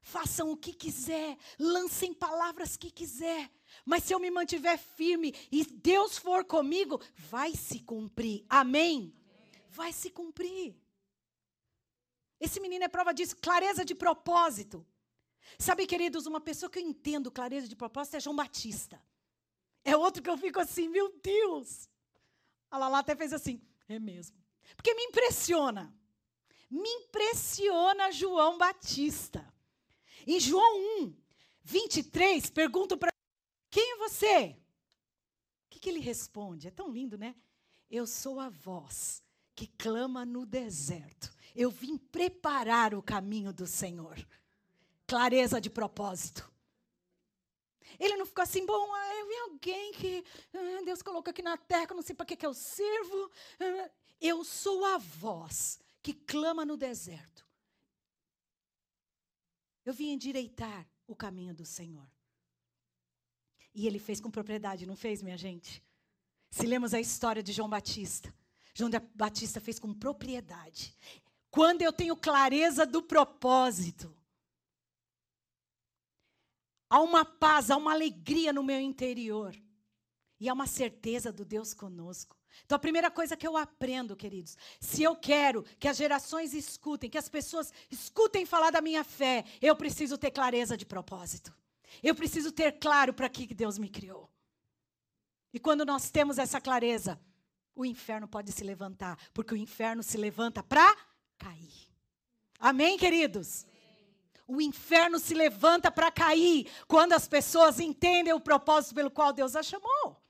[0.00, 3.50] Façam o que quiser, lancem palavras que quiser.
[3.84, 8.44] Mas se eu me mantiver firme e Deus for comigo, vai se cumprir.
[8.48, 9.14] Amém?
[9.68, 10.76] Vai se cumprir.
[12.40, 14.86] Esse menino é prova disso, clareza de propósito.
[15.58, 19.00] Sabe, queridos, uma pessoa que eu entendo clareza de propósito é João Batista.
[19.84, 21.88] É outro que eu fico assim, meu Deus.
[22.70, 24.36] A Lala até fez assim, é mesmo.
[24.74, 25.94] Porque me impressiona.
[26.68, 29.46] Me impressiona João Batista.
[30.26, 31.14] Em João 1,
[31.62, 33.15] 23, pergunto para
[33.76, 34.56] quem é você?
[35.66, 36.66] O que, que ele responde?
[36.66, 37.36] É tão lindo, né?
[37.90, 39.22] Eu sou a voz
[39.54, 41.30] que clama no deserto.
[41.54, 44.16] Eu vim preparar o caminho do Senhor.
[45.06, 46.50] Clareza de propósito.
[48.00, 51.58] Ele não ficou assim, bom, ah, eu vi alguém que ah, Deus colocou aqui na
[51.58, 53.30] terra, eu não sei para que, que eu sirvo.
[53.60, 57.46] Ah, eu sou a voz que clama no deserto.
[59.84, 62.15] Eu vim endireitar o caminho do Senhor.
[63.76, 65.84] E ele fez com propriedade, não fez, minha gente?
[66.50, 68.34] Se lemos a história de João Batista,
[68.74, 70.96] João Batista fez com propriedade.
[71.50, 74.16] Quando eu tenho clareza do propósito,
[76.88, 79.54] há uma paz, há uma alegria no meu interior.
[80.40, 82.34] E há uma certeza do Deus conosco.
[82.64, 87.10] Então, a primeira coisa que eu aprendo, queridos, se eu quero que as gerações escutem,
[87.10, 91.54] que as pessoas escutem falar da minha fé, eu preciso ter clareza de propósito.
[92.02, 94.30] Eu preciso ter claro para que Deus me criou.
[95.52, 97.20] E quando nós temos essa clareza,
[97.74, 100.94] o inferno pode se levantar, porque o inferno se levanta para
[101.38, 101.88] cair.
[102.58, 103.66] Amém, queridos?
[104.46, 109.56] O inferno se levanta para cair quando as pessoas entendem o propósito pelo qual Deus
[109.56, 110.22] a chamou.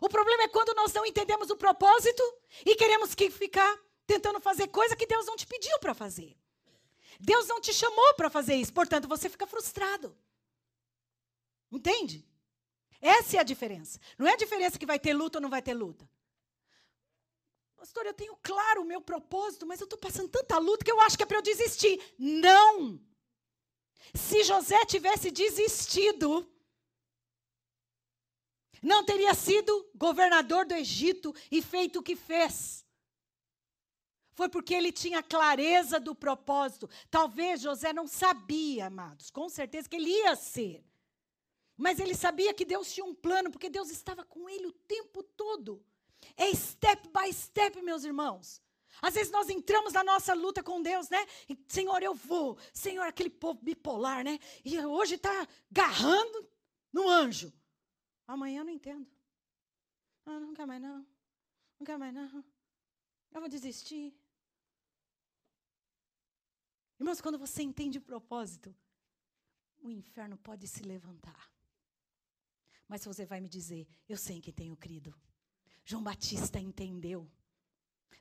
[0.00, 2.22] O problema é quando nós não entendemos o propósito
[2.64, 6.36] e queremos que ficar tentando fazer coisa que Deus não te pediu para fazer.
[7.20, 10.16] Deus não te chamou para fazer isso, portanto você fica frustrado.
[11.72, 12.24] Entende?
[13.00, 13.98] Essa é a diferença.
[14.18, 16.08] Não é a diferença que vai ter luta ou não vai ter luta.
[17.76, 21.00] Pastor, eu tenho claro o meu propósito, mas eu estou passando tanta luta que eu
[21.00, 22.00] acho que é para eu desistir.
[22.16, 23.00] Não!
[24.14, 26.48] Se José tivesse desistido,
[28.80, 32.86] não teria sido governador do Egito e feito o que fez.
[34.34, 36.88] Foi porque ele tinha clareza do propósito.
[37.10, 40.84] Talvez José não sabia, amados, com certeza que ele ia ser.
[41.76, 45.22] Mas ele sabia que Deus tinha um plano, porque Deus estava com ele o tempo
[45.22, 45.84] todo.
[46.36, 48.62] É step by step, meus irmãos.
[49.00, 51.26] Às vezes nós entramos na nossa luta com Deus, né?
[51.48, 52.58] E, Senhor, eu vou.
[52.72, 54.38] Senhor, aquele povo bipolar, né?
[54.64, 56.48] E hoje está garrando
[56.92, 57.52] no anjo.
[58.26, 59.06] Amanhã eu não entendo.
[60.26, 61.06] Ah, quer mais não.
[61.84, 62.44] Quer mais não.
[63.32, 64.14] Eu vou desistir.
[67.00, 68.74] Irmãos, quando você entende o propósito,
[69.80, 71.51] o inferno pode se levantar.
[72.88, 75.14] Mas você vai me dizer, eu sei que tenho crido.
[75.84, 77.30] João Batista entendeu.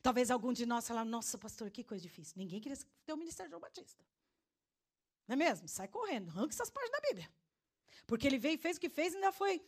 [0.02, 2.34] Talvez algum de nós fale, nossa, pastor, que coisa difícil.
[2.38, 4.04] Ninguém queria ter o ministério de João Batista.
[5.28, 5.68] Não é mesmo?
[5.68, 7.32] Sai correndo, arranca essas páginas da Bíblia.
[8.08, 9.64] Porque ele veio e fez o que fez e ainda foi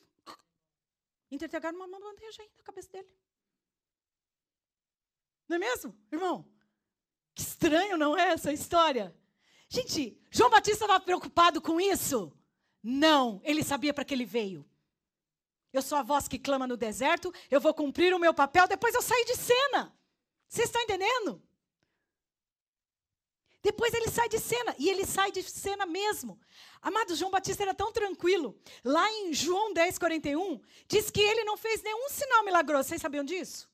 [1.30, 3.08] entregar uma bandeja aí na cabeça dele.
[5.48, 6.52] Não é mesmo, irmão?
[7.36, 9.16] Que estranho, não é essa história?
[9.70, 12.32] Gente, João Batista estava preocupado com isso?
[12.82, 14.68] Não, ele sabia para que ele veio.
[15.74, 18.94] Eu sou a voz que clama no deserto, eu vou cumprir o meu papel, depois
[18.94, 19.92] eu saio de cena.
[20.48, 21.42] Vocês estão entendendo?
[23.64, 26.40] Depois ele sai de cena, e ele sai de cena mesmo.
[26.82, 28.60] Amado, João Batista era tão tranquilo.
[28.84, 32.90] Lá em João 10, 41, diz que ele não fez nenhum sinal milagroso.
[32.90, 33.68] Vocês sabiam disso?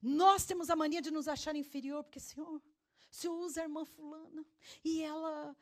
[0.00, 2.62] Nós temos a mania de nos achar inferior, porque, Senhor, o
[3.10, 4.44] Senhor usa a irmã fulana,
[4.84, 5.56] e ela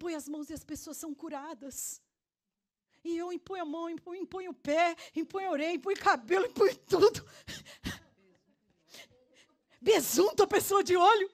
[0.00, 2.02] põe as mãos e as pessoas são curadas.
[3.06, 6.44] E eu imponho a mão, imponho, imponho o pé, imponho a orelha, imponho o cabelo,
[6.44, 7.24] imponho tudo.
[9.80, 11.30] Besunto a pessoa de olho.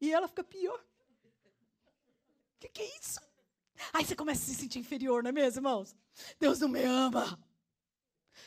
[0.00, 0.78] E ela fica pior.
[0.78, 3.20] O que, que é isso?
[3.92, 5.96] Aí você começa a se sentir inferior, não é mesmo, irmãos?
[6.38, 7.40] Deus não me ama.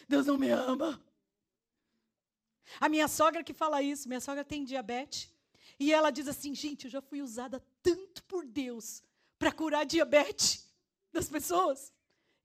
[0.07, 1.03] Deus não me ama.
[2.79, 5.29] A minha sogra que fala isso, minha sogra tem diabetes.
[5.77, 9.03] E ela diz assim: gente, eu já fui usada tanto por Deus
[9.37, 10.65] para curar diabetes
[11.11, 11.91] das pessoas.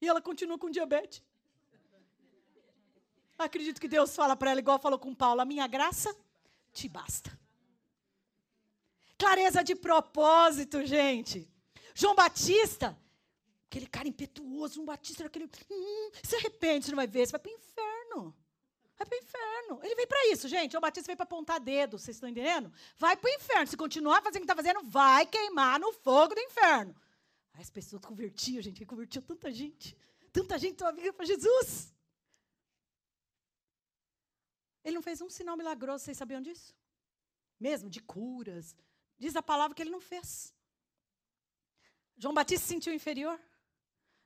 [0.03, 1.23] E ela continua com diabetes.
[3.39, 6.15] Acredito que Deus fala para ela, igual falou com Paulo: a minha graça
[6.73, 7.39] te basta.
[9.17, 11.49] Clareza de propósito, gente.
[11.95, 12.99] João Batista,
[13.71, 15.49] aquele cara impetuoso, João Batista era aquele.
[15.71, 18.37] Hum, se arrepende, você não vai ver, você vai para o inferno.
[18.99, 19.81] Vai para o inferno.
[19.85, 20.73] Ele veio para isso, gente.
[20.73, 22.73] João Batista veio para apontar dedo, vocês estão entendendo?
[22.99, 23.69] Vai para o inferno.
[23.69, 26.93] Se continuar fazendo o que está fazendo, vai queimar no fogo do inferno.
[27.55, 29.97] As pessoas convertiam, gente, convertiu tanta gente.
[30.33, 31.95] Tanta gente estava vindo para Jesus.
[34.85, 36.75] Ele não fez um sinal milagroso, vocês sabiam disso?
[37.61, 38.75] Mesmo de curas.
[39.19, 40.55] Diz a palavra que ele não fez.
[42.17, 43.41] João Batista se sentiu inferior?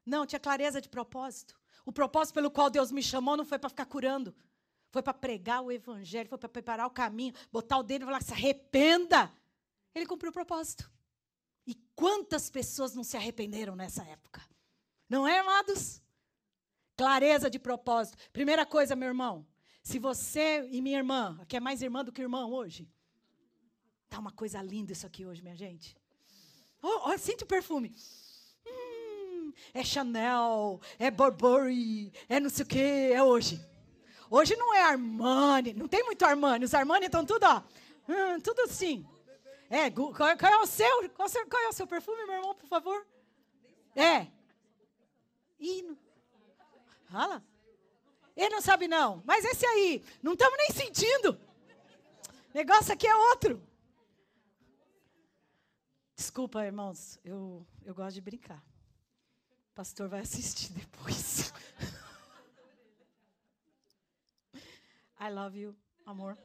[0.05, 1.59] Não, tinha clareza de propósito.
[1.85, 4.35] O propósito pelo qual Deus me chamou não foi para ficar curando.
[4.91, 8.23] Foi para pregar o evangelho, foi para preparar o caminho, botar o dedo e falar:
[8.23, 9.33] se arrependa.
[9.95, 10.91] Ele cumpriu o propósito.
[11.67, 14.41] E quantas pessoas não se arrependeram nessa época?
[15.09, 16.01] Não é, amados?
[16.97, 18.17] Clareza de propósito.
[18.33, 19.47] Primeira coisa, meu irmão,
[19.83, 22.89] se você e minha irmã, que é mais irmã do que irmão hoje,
[24.09, 25.97] tá uma coisa linda isso aqui hoje, minha gente.
[26.83, 27.95] Oh, oh, sente o perfume.
[28.67, 33.61] Hum, é Chanel, é Burberry, é não sei o que, é hoje.
[34.31, 36.65] Hoje não é Armani, não tem muito Armani.
[36.65, 37.63] Os Armani estão tudo, ó,
[38.09, 39.07] hum, tudo assim.
[39.69, 42.69] É, qual, qual, é o seu, qual, qual, é o seu perfume, meu irmão, por
[42.69, 43.07] favor?
[43.95, 44.29] É.
[45.59, 45.97] Ih,
[47.07, 47.43] fala.
[48.37, 49.23] Ele não sabe, não.
[49.25, 51.41] Mas esse aí, não estamos nem sentindo.
[52.55, 53.63] Negócio aqui é outro.
[56.15, 58.63] Desculpa, irmãos, eu, eu gosto de brincar.
[59.71, 61.53] O pastor vai assistir depois.
[65.21, 66.39] I love you, amor.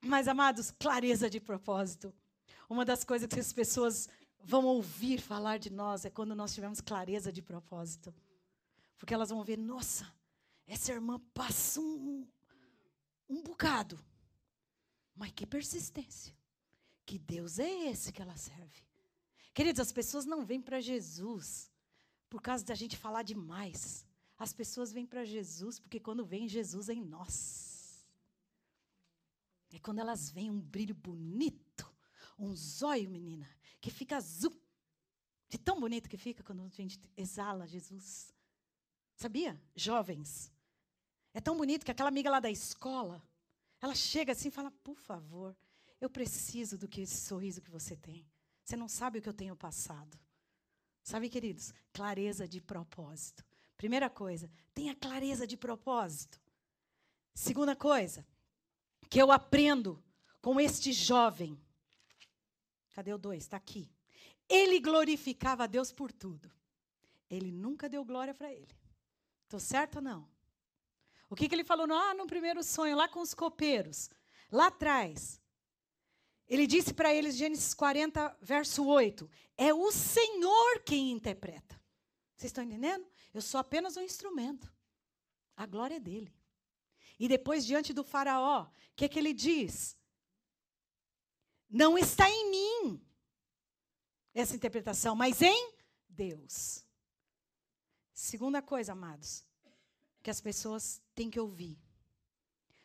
[0.00, 2.12] Mas, amados, clareza de propósito.
[2.68, 4.08] Uma das coisas que as pessoas
[4.42, 8.14] vão ouvir falar de nós é quando nós tivermos clareza de propósito.
[8.96, 10.10] Porque elas vão ver, nossa,
[10.66, 12.26] essa irmã passa um,
[13.28, 13.98] um bocado.
[15.14, 16.34] Mas que persistência.
[17.04, 18.82] Que Deus é esse que ela serve.
[19.52, 21.70] Queridos, as pessoas não vêm para Jesus
[22.28, 24.06] por causa da gente falar demais.
[24.38, 27.69] As pessoas vêm para Jesus porque quando vem Jesus é em nós.
[29.72, 31.90] É quando elas veem um brilho bonito,
[32.38, 33.48] um zóio, menina,
[33.80, 34.54] que fica azul.
[35.48, 38.32] De tão bonito que fica quando a gente exala Jesus.
[39.16, 39.60] Sabia?
[39.74, 40.52] Jovens,
[41.34, 43.22] é tão bonito que aquela amiga lá da escola,
[43.80, 45.56] ela chega assim e fala: Por favor,
[46.00, 48.26] eu preciso do que esse sorriso que você tem.
[48.64, 50.18] Você não sabe o que eu tenho passado.
[51.02, 51.72] Sabe, queridos?
[51.92, 53.44] Clareza de propósito.
[53.76, 56.40] Primeira coisa, tenha clareza de propósito.
[57.34, 58.26] Segunda coisa,
[59.10, 60.02] que eu aprendo
[60.40, 61.60] com este jovem.
[62.94, 63.42] Cadê o dois?
[63.42, 63.90] Está aqui.
[64.48, 66.50] Ele glorificava a Deus por tudo.
[67.28, 68.74] Ele nunca deu glória para ele.
[69.42, 70.28] Estou certo ou não?
[71.28, 74.10] O que, que ele falou ah, no primeiro sonho, lá com os copeiros?
[74.50, 75.40] Lá atrás.
[76.48, 81.80] Ele disse para eles, Gênesis 40, verso 8: É o Senhor quem interpreta.
[82.34, 83.06] Vocês estão entendendo?
[83.32, 84.72] Eu sou apenas um instrumento.
[85.56, 86.34] A glória é dele.
[87.20, 89.94] E depois, diante do Faraó, o que, que ele diz?
[91.68, 93.06] Não está em mim
[94.32, 95.74] essa interpretação, mas em
[96.08, 96.82] Deus.
[98.14, 99.44] Segunda coisa, amados,
[100.22, 101.78] que as pessoas têm que ouvir.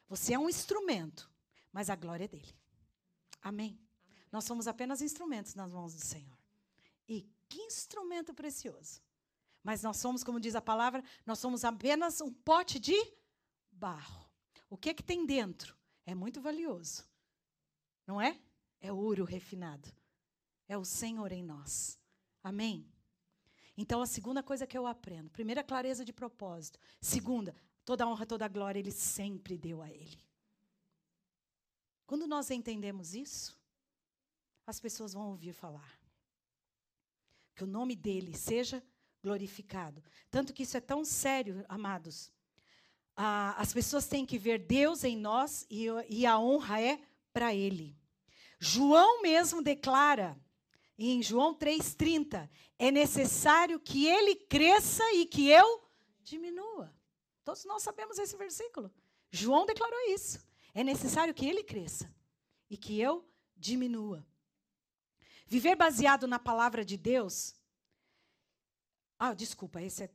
[0.10, 1.32] Você é um instrumento,
[1.72, 2.54] mas a glória é dele.
[3.42, 3.80] Amém?
[4.34, 6.38] Nós somos apenas instrumentos nas mãos do Senhor.
[7.08, 9.02] E que instrumento precioso.
[9.64, 12.96] Mas nós somos, como diz a palavra, nós somos apenas um pote de
[13.72, 14.25] barro.
[14.70, 15.76] O que é que tem dentro?
[16.06, 17.04] É muito valioso.
[18.06, 18.40] Não é?
[18.80, 19.92] É ouro refinado.
[20.68, 22.00] É o Senhor em nós.
[22.44, 22.88] Amém?
[23.78, 26.80] Então, a segunda coisa que eu aprendo: primeira, clareza de propósito.
[27.02, 30.24] Segunda, toda honra, toda glória, Ele sempre deu a Ele.
[32.06, 33.58] Quando nós entendemos isso,
[34.66, 36.00] as pessoas vão ouvir falar.
[37.56, 38.84] Que o nome dele seja
[39.24, 40.04] glorificado.
[40.30, 42.32] Tanto que isso é tão sério, amados.
[43.16, 47.00] As pessoas têm que ver Deus em nós e, e a honra é
[47.32, 47.98] para Ele.
[48.60, 50.38] João mesmo declara
[50.98, 52.50] em João 3,30,
[52.80, 55.84] é necessário que ele cresça e que eu
[56.24, 56.94] diminua.
[57.44, 58.92] Todos nós sabemos esse versículo.
[59.30, 60.40] João declarou isso.
[60.74, 62.12] É necessário que ele cresça
[62.70, 64.26] e que eu diminua.
[65.46, 67.56] Viver baseado na palavra de Deus.
[69.20, 70.10] Ah, desculpa, esse é.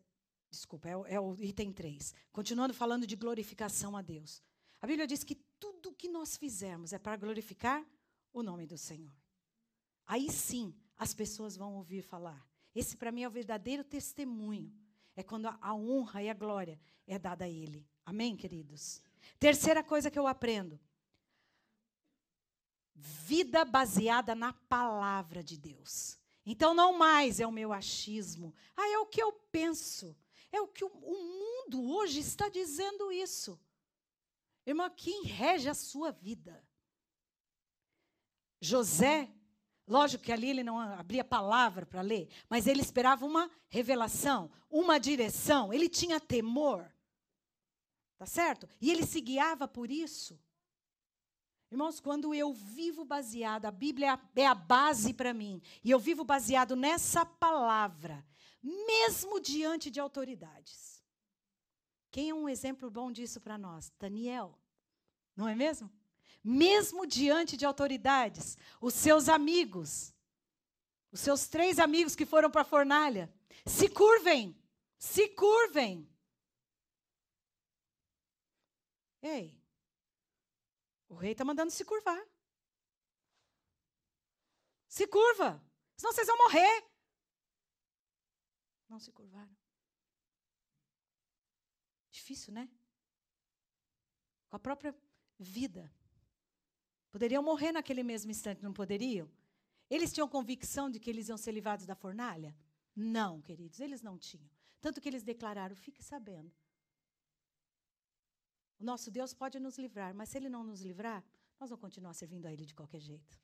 [0.51, 2.13] Desculpa, é, é o item 3.
[2.33, 4.43] Continuando falando de glorificação a Deus.
[4.81, 7.85] A Bíblia diz que tudo que nós fizermos é para glorificar
[8.33, 9.15] o nome do Senhor.
[10.07, 12.45] Aí sim as pessoas vão ouvir falar.
[12.75, 14.73] Esse, para mim, é o verdadeiro testemunho.
[15.15, 17.87] É quando a, a honra e a glória é dada a Ele.
[18.05, 19.03] Amém, queridos?
[19.39, 20.81] Terceira coisa que eu aprendo:
[22.95, 26.19] vida baseada na palavra de Deus.
[26.45, 28.55] Então, não mais é o meu achismo.
[28.77, 30.17] Ah, é o que eu penso.
[30.53, 33.59] É o que o, mundo hoje está dizendo isso.
[34.67, 36.65] Irmã, quem rege a sua vida?
[38.61, 39.33] José,
[39.87, 44.99] lógico que ali ele não abria palavra para ler, mas ele esperava uma revelação, uma
[44.99, 46.93] direção, ele tinha temor.
[48.19, 48.69] Tá certo?
[48.81, 50.39] E ele se guiava por isso.
[51.71, 56.25] Irmãos, quando eu vivo baseado, a Bíblia é a base para mim, e eu vivo
[56.25, 58.27] baseado nessa palavra,
[58.63, 61.03] mesmo diante de autoridades.
[62.11, 63.93] Quem é um exemplo bom disso para nós?
[63.99, 64.59] Daniel.
[65.37, 65.91] Não é mesmo?
[66.43, 70.15] Mesmo diante de autoridades, os seus amigos,
[71.13, 73.33] os seus três amigos que foram para a fornalha,
[73.67, 74.57] se curvem,
[74.99, 76.09] se curvem.
[79.23, 79.55] Ei,
[81.09, 82.23] o rei está mandando se curvar.
[84.89, 85.63] Se curva,
[85.97, 86.90] senão vocês vão morrer.
[88.91, 89.57] Não se curvaram.
[92.11, 92.69] Difícil, né?
[94.49, 94.93] Com a própria
[95.39, 95.91] vida.
[97.13, 99.31] Poderiam morrer naquele mesmo instante, não poderiam?
[99.89, 102.57] Eles tinham convicção de que eles iam ser livrados da fornalha?
[102.95, 104.51] Não, queridos, eles não tinham.
[104.81, 106.53] Tanto que eles declararam: fique sabendo.
[108.81, 111.25] O nosso Deus pode nos livrar, mas se Ele não nos livrar,
[111.61, 113.39] nós vamos continuar servindo a Ele de qualquer jeito.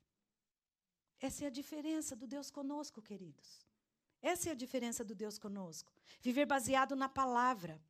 [1.19, 3.66] Essa é a diferença do Deus conosco, queridos.
[4.21, 5.91] Essa é a diferença do Deus conosco.
[6.21, 7.81] Viver baseado na palavra.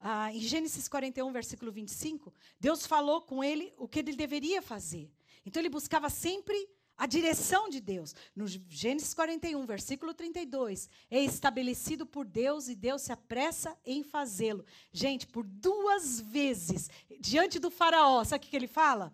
[0.00, 5.10] Ah, em Gênesis 41, versículo 25, Deus falou com ele o que ele deveria fazer.
[5.46, 8.14] Então ele buscava sempre a direção de Deus.
[8.34, 14.64] No Gênesis 41, versículo 32, é estabelecido por Deus e Deus se apressa em fazê-lo.
[14.92, 16.88] Gente, por duas vezes,
[17.20, 19.12] diante do Faraó, sabe o que ele fala?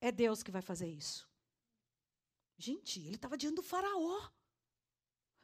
[0.00, 1.28] É Deus que vai fazer isso.
[2.56, 4.28] Gente, ele estava diante do Faraó.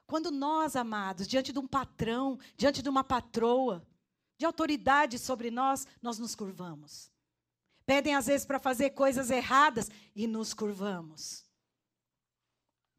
[0.07, 3.87] Quando nós, amados, diante de um patrão, diante de uma patroa,
[4.37, 7.11] de autoridade sobre nós, nós nos curvamos.
[7.87, 11.45] Pedem às vezes para fazer coisas erradas e nos curvamos.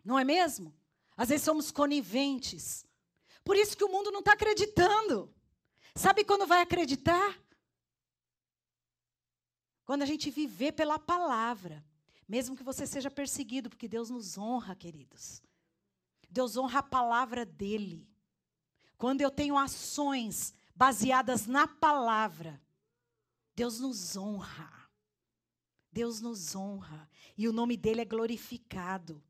[0.03, 0.74] Não é mesmo?
[1.16, 2.86] Às vezes somos coniventes.
[3.43, 5.34] Por isso que o mundo não está acreditando.
[5.95, 7.39] Sabe quando vai acreditar?
[9.84, 11.84] Quando a gente viver pela palavra.
[12.32, 15.43] Mesmo que você seja perseguido, porque Deus nos honra, queridos.
[16.29, 18.07] Deus honra a palavra dele.
[18.97, 22.61] Quando eu tenho ações baseadas na palavra,
[23.53, 24.71] Deus nos honra.
[25.91, 29.21] Deus nos honra e o nome dele é glorificado.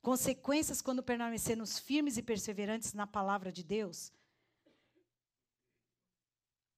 [0.00, 4.10] Consequências quando permanecermos firmes e perseverantes na palavra de Deus.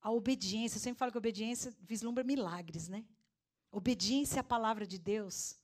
[0.02, 3.04] A obediência, eu sempre falo que a obediência vislumbra milagres, né?
[3.70, 5.58] Obediência à palavra de Deus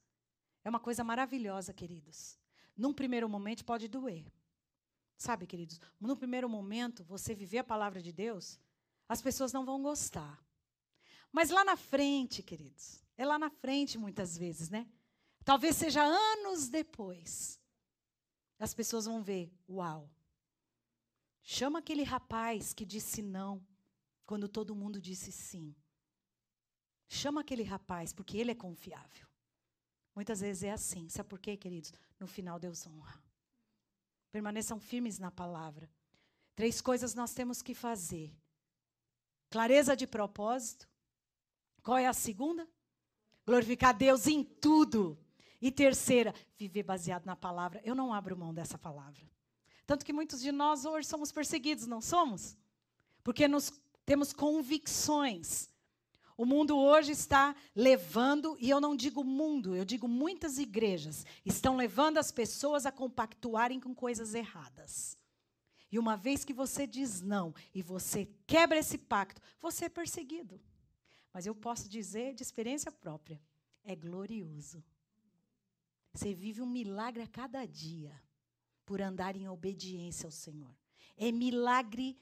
[0.65, 2.39] é uma coisa maravilhosa, queridos.
[2.77, 4.25] Num primeiro momento pode doer.
[5.17, 5.81] Sabe, queridos?
[6.01, 8.61] Num primeiro momento, você viver a palavra de Deus,
[9.09, 10.45] as pessoas não vão gostar.
[11.33, 14.87] Mas lá na frente, queridos, é lá na frente muitas vezes, né?
[15.45, 17.61] Talvez seja anos depois.
[18.59, 20.11] As pessoas vão ver, uau.
[21.43, 23.65] Chama aquele rapaz que disse não
[24.25, 25.75] quando todo mundo disse sim.
[27.09, 29.27] Chama aquele rapaz porque ele é confiável.
[30.15, 31.09] Muitas vezes é assim.
[31.09, 31.93] Sabe por quê, queridos?
[32.19, 33.23] No final Deus honra.
[34.33, 35.91] Permaneçam firmes na palavra.
[36.55, 38.35] Três coisas nós temos que fazer:
[39.51, 40.89] clareza de propósito.
[41.83, 42.67] Qual é a segunda?
[43.47, 45.19] Glorificar Deus em tudo.
[45.61, 47.81] E terceira, viver baseado na palavra.
[47.85, 49.23] Eu não abro mão dessa palavra.
[49.87, 52.57] Tanto que muitos de nós hoje somos perseguidos, não somos?
[53.23, 53.73] Porque nos,
[54.05, 55.71] temos convicções.
[56.37, 61.77] O mundo hoje está levando, e eu não digo mundo, eu digo muitas igrejas, estão
[61.77, 65.17] levando as pessoas a compactuarem com coisas erradas.
[65.91, 70.61] E uma vez que você diz não e você quebra esse pacto, você é perseguido.
[71.33, 73.41] Mas eu posso dizer de experiência própria:
[73.85, 74.85] é glorioso.
[76.13, 78.13] Você vive um milagre a cada dia
[78.85, 80.75] por andar em obediência ao Senhor.
[81.17, 82.19] É milagre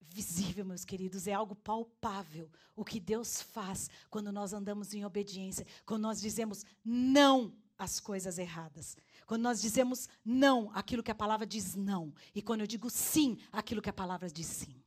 [0.00, 5.66] visível, meus queridos, é algo palpável o que Deus faz quando nós andamos em obediência,
[5.84, 8.96] quando nós dizemos não às coisas erradas,
[9.26, 13.38] quando nós dizemos não àquilo que a palavra diz não, e quando eu digo sim
[13.52, 14.82] àquilo que a palavra diz sim.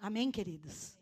[0.00, 0.96] Amém, queridos?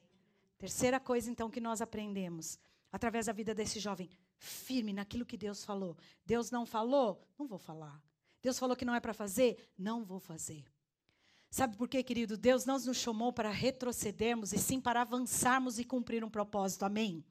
[0.59, 2.59] Terceira coisa, então, que nós aprendemos:
[2.91, 5.97] através da vida desse jovem, firme naquilo que Deus falou.
[6.25, 7.23] Deus não falou?
[7.39, 8.03] Não vou falar.
[8.43, 9.73] Deus falou que não é para fazer?
[9.77, 10.65] Não vou fazer.
[11.51, 12.37] Sabe por quê, querido?
[12.37, 16.85] Deus não nos chamou para retrocedermos e sim para avançarmos e cumprir um propósito.
[16.85, 17.25] Amém?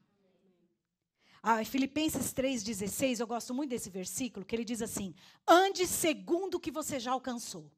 [1.42, 5.14] Ah, Filipenses 3,16, eu gosto muito desse versículo, que ele diz assim:
[5.46, 7.70] ande segundo o que você já alcançou.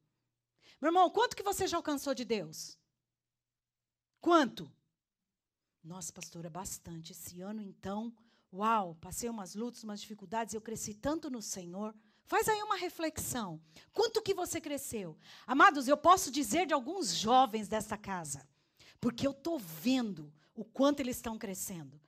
[0.80, 2.78] Meu irmão, quanto que você já alcançou de Deus?
[4.20, 4.72] Quanto?
[5.82, 7.12] Nossa, pastora, bastante.
[7.12, 8.14] Esse ano, então,
[8.53, 11.95] uau, passei umas lutas, umas dificuldades, eu cresci tanto no Senhor.
[12.29, 13.59] Faz aí uma reflexão.
[13.91, 15.16] Quanto que você cresceu?
[15.47, 18.47] Amados, eu posso dizer de alguns jovens desta casa,
[19.01, 21.99] porque eu estou vendo o quanto eles estão crescendo.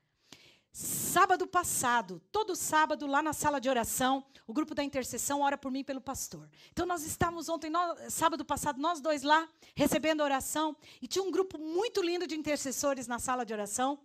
[0.70, 5.72] Sábado passado, todo sábado, lá na sala de oração, o grupo da intercessão ora por
[5.72, 6.48] mim pelo pastor.
[6.70, 11.30] Então, nós estávamos ontem, nós, sábado passado, nós dois lá, recebendo oração, e tinha um
[11.30, 13.98] grupo muito lindo de intercessores na sala de oração,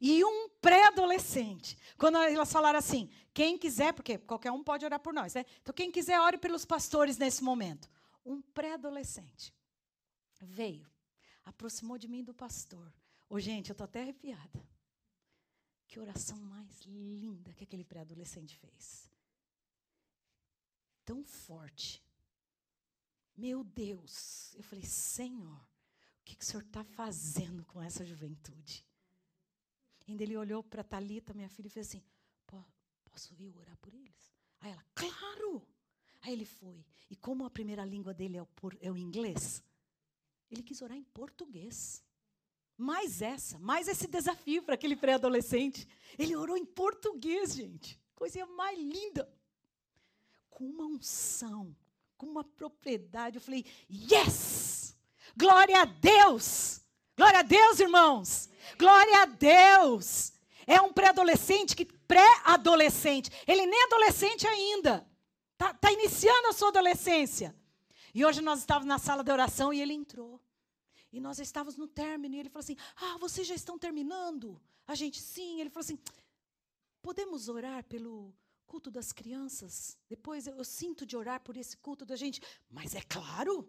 [0.00, 1.76] e um pré-adolescente.
[1.96, 5.44] Quando elas falaram assim, quem quiser, porque qualquer um pode orar por nós, né?
[5.62, 7.88] Então, quem quiser, ore pelos pastores nesse momento.
[8.24, 9.54] Um pré-adolescente
[10.40, 10.88] veio,
[11.44, 12.92] aproximou de mim do pastor.
[13.28, 14.66] Ô, gente, eu estou até arrepiada.
[15.86, 19.10] Que oração mais linda que aquele pré-adolescente fez.
[21.04, 22.02] Tão forte.
[23.36, 24.54] Meu Deus.
[24.54, 28.87] Eu falei, Senhor, o que, que o Senhor está fazendo com essa juventude?
[30.08, 32.02] Ainda ele olhou para Talita, minha filha, e fez assim:
[33.04, 34.32] Posso ir orar por eles?
[34.60, 35.66] Aí ela, claro!
[36.22, 36.84] Aí ele foi.
[37.10, 39.62] E como a primeira língua dele é o, por, é o inglês,
[40.50, 42.02] ele quis orar em português
[42.76, 45.86] mais essa, mais esse desafio para aquele pré-adolescente.
[46.16, 48.00] Ele orou em português, gente.
[48.14, 49.28] Coisinha mais linda.
[50.48, 51.76] Com uma unção,
[52.16, 53.36] com uma propriedade.
[53.36, 54.96] Eu falei, yes!
[55.36, 56.80] Glória a Deus!
[57.18, 58.48] Glória a Deus, irmãos!
[58.78, 60.32] Glória a Deus!
[60.64, 63.28] É um pré-adolescente que pré-adolescente.
[63.44, 65.04] Ele nem é adolescente ainda.
[65.54, 67.52] Está tá iniciando a sua adolescência.
[68.14, 70.40] E hoje nós estávamos na sala de oração e ele entrou.
[71.12, 74.60] E nós estávamos no término, e ele falou assim: Ah, vocês já estão terminando?
[74.86, 75.60] A gente, sim.
[75.60, 75.98] Ele falou assim:
[77.02, 78.32] Podemos orar pelo
[78.64, 79.98] culto das crianças?
[80.08, 82.40] Depois eu, eu sinto de orar por esse culto da gente.
[82.70, 83.68] Mas é claro.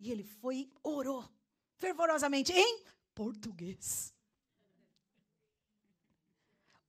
[0.00, 1.37] E ele foi e orou
[1.78, 2.82] fervorosamente em
[3.14, 4.12] português.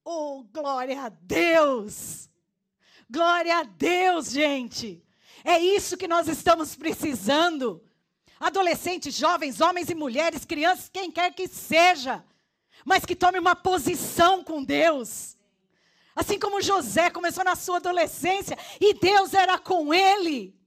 [0.03, 2.29] Oh, glória a Deus!
[3.09, 5.03] Glória a Deus, gente!
[5.43, 7.83] É isso que nós estamos precisando
[8.39, 12.23] adolescentes, jovens, homens e mulheres, crianças, quem quer que seja,
[12.85, 15.37] mas que tome uma posição com Deus.
[16.15, 20.57] Assim como José começou na sua adolescência e Deus era com ele.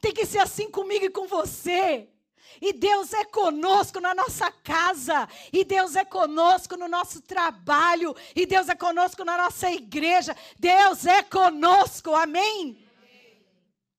[0.00, 2.11] Tem que ser assim comigo e com você.
[2.60, 8.46] E Deus é conosco na nossa casa, e Deus é conosco no nosso trabalho, e
[8.46, 10.36] Deus é conosco na nossa igreja.
[10.58, 12.78] Deus é conosco, amém?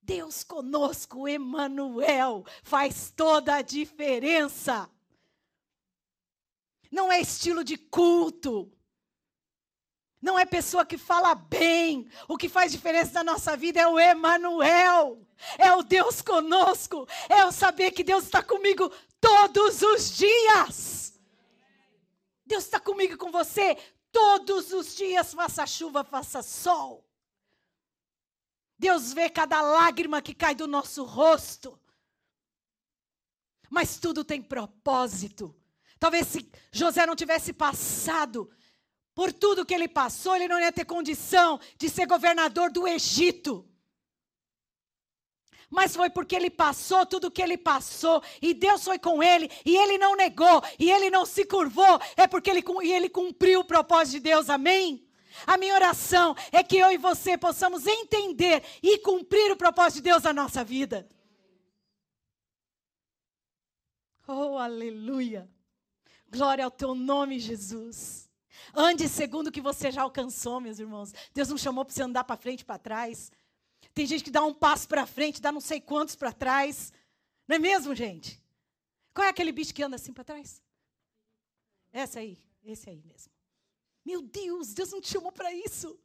[0.02, 4.90] Deus conosco, Emanuel, faz toda a diferença.
[6.92, 8.73] Não é estilo de culto.
[10.24, 12.08] Não é pessoa que fala bem.
[12.30, 15.22] O que faz diferença na nossa vida é o Emanuel.
[15.58, 17.06] É o Deus conosco.
[17.28, 21.20] É o saber que Deus está comigo todos os dias.
[22.46, 23.78] Deus está comigo com você
[24.14, 27.06] todos os dias, faça chuva, faça sol.
[28.80, 31.78] Deus vê cada lágrima que cai do nosso rosto.
[33.70, 35.54] Mas tudo tem propósito.
[36.00, 38.50] Talvez se José não tivesse passado
[39.16, 43.68] por tudo que ele passou, ele não ia ter condição de ser governador do Egito.
[45.70, 49.50] Mas foi porque ele passou tudo o que ele passou, e Deus foi com ele,
[49.66, 53.66] e ele não negou, e ele não se curvou, é porque ele, ele cumpriu o
[53.66, 55.08] propósito de Deus, amém?
[55.48, 60.10] A minha oração é que eu e você possamos entender e cumprir o propósito de
[60.10, 61.10] Deus na nossa vida.
[64.28, 65.50] Oh, aleluia.
[66.30, 68.30] Glória ao teu nome, Jesus.
[68.74, 71.14] Ande segundo o que você já alcançou, meus irmãos.
[71.34, 73.32] Deus não chamou para você andar para frente para trás.
[73.94, 76.92] Tem gente que dá um passo para frente, dá não sei quantos para trás.
[77.48, 78.42] Não é mesmo, gente?
[79.14, 80.62] Qual é aquele bicho que anda assim para trás?
[81.92, 83.32] Essa aí, esse aí mesmo.
[84.04, 85.98] Meu Deus, Deus não te chamou para isso.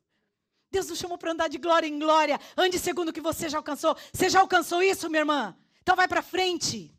[0.71, 2.39] Deus nos chamou para andar de glória em glória.
[2.57, 3.97] Ande segundo o que você já alcançou.
[4.13, 5.57] Você já alcançou isso, minha irmã?
[5.83, 6.95] Então vai para frente.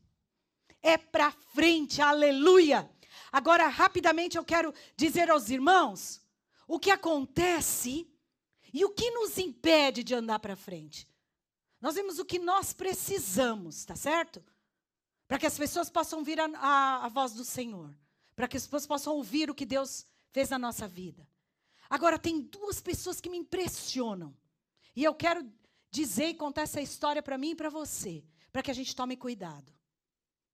[0.81, 2.89] É para frente, aleluia.
[3.31, 6.21] Agora, rapidamente, eu quero dizer aos irmãos
[6.67, 8.07] o que acontece
[8.73, 11.07] e o que nos impede de andar para frente.
[11.81, 14.43] Nós vimos o que nós precisamos, tá certo?
[15.27, 17.95] Para que as pessoas possam ouvir a, a, a voz do Senhor.
[18.35, 21.27] Para que as pessoas possam ouvir o que Deus fez na nossa vida.
[21.89, 24.35] Agora, tem duas pessoas que me impressionam.
[24.95, 25.49] E eu quero
[25.89, 29.17] dizer e contar essa história para mim e para você, para que a gente tome
[29.17, 29.73] cuidado.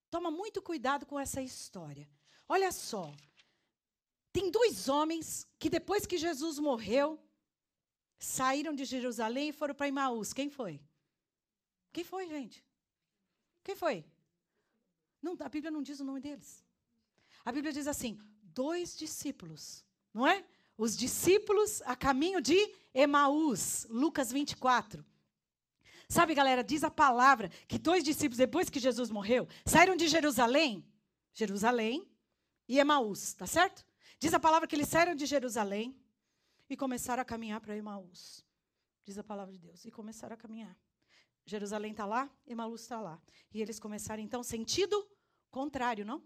[0.10, 2.10] Toma muito cuidado com essa história.
[2.48, 3.14] Olha só.
[4.32, 7.20] Tem dois homens que depois que Jesus morreu,
[8.20, 10.34] saíram de Jerusalém e foram para Imaús.
[10.34, 10.82] Quem foi?
[11.94, 12.64] Quem foi, gente?
[13.64, 14.06] Quem foi?
[15.22, 16.64] Não, a Bíblia não diz o nome deles.
[17.44, 19.84] A Bíblia diz assim: dois discípulos,
[20.14, 20.46] não é?
[20.78, 22.58] Os discípulos a caminho de
[22.94, 25.06] Emaús, Lucas 24.
[26.08, 30.86] Sabe, galera, diz a palavra que dois discípulos, depois que Jesus morreu, saíram de Jerusalém,
[31.34, 32.08] Jerusalém
[32.68, 33.86] e Emaús, tá certo?
[34.20, 35.96] Diz a palavra que eles saíram de Jerusalém
[36.70, 38.44] e começaram a caminhar para Emaús.
[39.06, 39.86] Diz a palavra de Deus.
[39.86, 40.76] E começaram a caminhar.
[41.46, 43.22] Jerusalém está lá, Emaús está lá.
[43.54, 45.08] E eles começaram, então, sentido
[45.52, 46.24] contrário, não?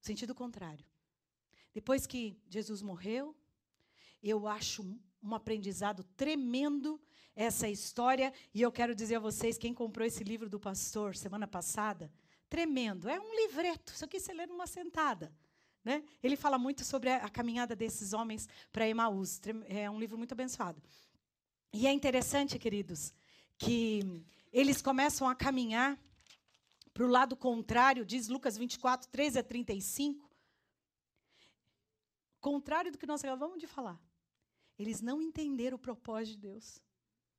[0.00, 0.84] Sentido contrário.
[1.74, 3.36] Depois que Jesus morreu,
[4.22, 4.82] eu acho
[5.22, 7.00] um aprendizado tremendo
[7.34, 8.32] essa história.
[8.54, 12.10] E eu quero dizer a vocês, quem comprou esse livro do pastor semana passada,
[12.52, 13.08] tremendo.
[13.08, 15.32] É um livreto, isso aqui você lê numa sentada.
[15.82, 16.04] Né?
[16.22, 19.40] Ele fala muito sobre a, caminhada desses homens para Emaús.
[19.64, 20.82] É um livro muito abençoado.
[21.72, 23.14] E é interessante, queridos,
[23.56, 24.22] que
[24.52, 25.98] eles começam a caminhar
[26.92, 30.30] para o lado contrário, diz Lucas 24, 13 a 35.
[32.38, 33.98] Contrário do que nós acabamos de falar.
[34.78, 36.82] Eles não entenderam o propósito de Deus.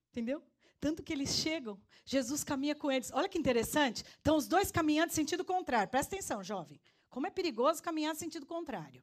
[0.09, 0.43] Entendeu?
[0.83, 3.09] Tanto que eles chegam, Jesus caminha com eles.
[3.13, 4.03] Olha que interessante.
[4.03, 5.89] Estão os dois caminhando sentido contrário.
[5.89, 6.77] Presta atenção, jovem.
[7.09, 9.01] Como é perigoso caminhar sentido contrário.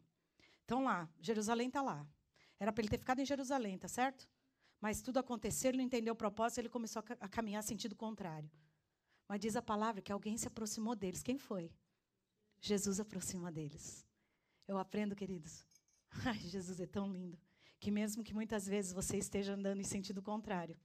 [0.62, 2.06] Então lá, Jerusalém está lá.
[2.58, 4.28] Era para ele ter ficado em Jerusalém, tá certo?
[4.78, 8.50] Mas tudo aconteceu, ele não entendeu o propósito, ele começou a, caminhar sentido contrário.
[9.26, 11.22] Mas diz a palavra que alguém se aproximou deles.
[11.22, 11.72] Quem foi?
[12.60, 14.06] Jesus aproxima deles.
[14.68, 15.64] Eu aprendo, queridos.
[16.26, 17.38] Ai, Jesus é tão lindo.
[17.78, 20.76] Que mesmo que muitas vezes você esteja andando em sentido contrário,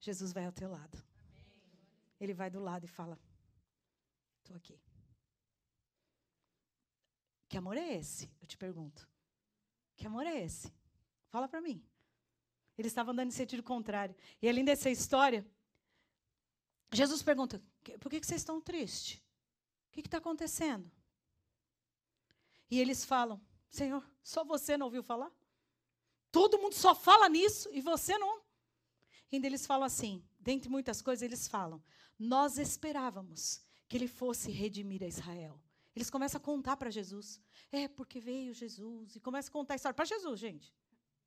[0.00, 1.02] Jesus vai ao teu lado.
[2.20, 3.18] Ele vai do lado e fala:
[4.38, 4.80] Estou aqui.
[7.48, 8.30] Que amor é esse?
[8.40, 9.08] Eu te pergunto.
[9.96, 10.72] Que amor é esse?
[11.28, 11.82] Fala para mim.
[12.76, 14.14] Eles estavam andando em sentido contrário.
[14.40, 15.46] E além dessa história,
[16.92, 17.62] Jesus pergunta:
[18.00, 19.20] por que, vocês estão tristes?
[19.88, 20.90] O que está acontecendo?
[22.70, 23.40] E eles falam:
[23.70, 25.32] Senhor, só você não ouviu falar?
[26.30, 28.42] Todo mundo só fala nisso e você não.
[29.32, 31.82] Ainda eles falam assim: dentre muitas coisas, eles falam:
[32.18, 35.60] Nós esperávamos que ele fosse redimir a Israel.
[35.94, 37.40] Eles começam a contar para Jesus.
[37.72, 39.16] É porque veio Jesus.
[39.16, 40.72] E começam a contar a história para Jesus, gente.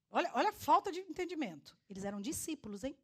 [0.10, 1.78] Olha, olha a falta de entendimento.
[1.90, 2.98] Eles eram discípulos, hein?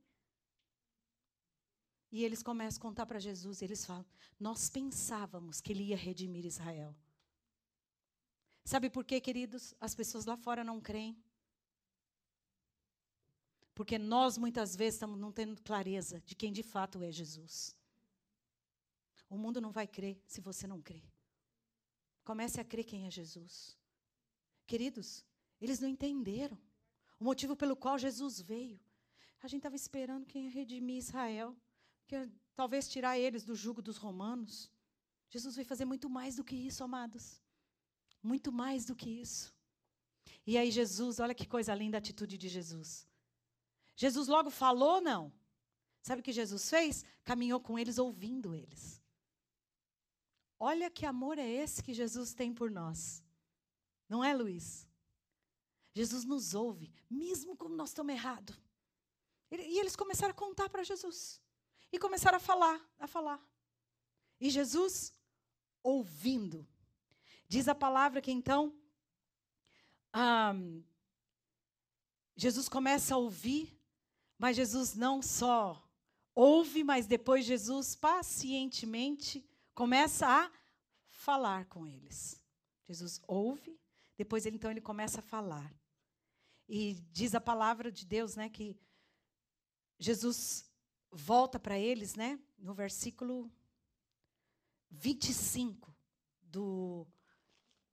[2.12, 4.06] E eles começam a contar para Jesus, e eles falam:
[4.40, 6.96] Nós pensávamos que ele ia redimir Israel.
[8.64, 9.74] Sabe por quê, queridos?
[9.80, 11.18] As pessoas lá fora não creem.
[13.78, 17.76] Porque nós muitas vezes estamos não tendo clareza de quem de fato é Jesus.
[19.30, 21.04] O mundo não vai crer se você não crer.
[22.24, 23.78] Comece a crer quem é Jesus.
[24.66, 25.24] Queridos,
[25.62, 26.58] eles não entenderam.
[27.20, 28.80] O motivo pelo qual Jesus veio.
[29.44, 31.56] A gente estava esperando quem ia redimir Israel,
[32.08, 34.72] que talvez tirar eles do jugo dos romanos.
[35.30, 37.40] Jesus veio fazer muito mais do que isso, amados.
[38.24, 39.54] Muito mais do que isso.
[40.48, 43.08] E aí Jesus, olha que coisa linda a atitude de Jesus.
[43.98, 45.34] Jesus logo falou, não.
[46.02, 47.04] Sabe o que Jesus fez?
[47.26, 49.02] Caminhou com eles, ouvindo eles.
[50.58, 53.22] Olha que amor é esse que Jesus tem por nós.
[54.08, 54.88] Não é, Luiz?
[55.94, 58.56] Jesus nos ouve, mesmo quando nós estamos errados.
[59.52, 61.42] E eles começaram a contar para Jesus.
[61.92, 63.44] E começaram a falar, a falar.
[64.40, 65.14] E Jesus,
[65.82, 66.68] ouvindo.
[67.48, 68.76] Diz a palavra que então,
[70.16, 70.84] um,
[72.36, 73.77] Jesus começa a ouvir,
[74.38, 75.84] mas Jesus não só
[76.34, 80.52] ouve, mas depois Jesus pacientemente começa a
[81.08, 82.42] falar com eles.
[82.88, 83.80] Jesus ouve,
[84.16, 85.74] depois ele, então ele começa a falar.
[86.70, 88.78] E diz a palavra de Deus, né, que
[90.00, 90.70] Jesus
[91.12, 93.52] volta para eles, né, no versículo
[94.90, 95.96] 25
[96.42, 97.08] do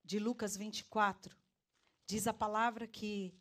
[0.04, 1.36] de Lucas 24.
[2.06, 3.34] Diz a palavra que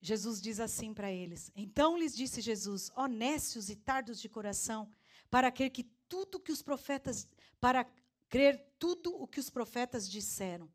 [0.00, 4.88] Jesus diz assim para eles: Então lhes disse Jesus: honestos e tardos de coração,
[5.30, 7.26] para crer que tudo que os profetas,
[7.60, 7.84] para
[8.28, 10.70] crer tudo o que os profetas disseram.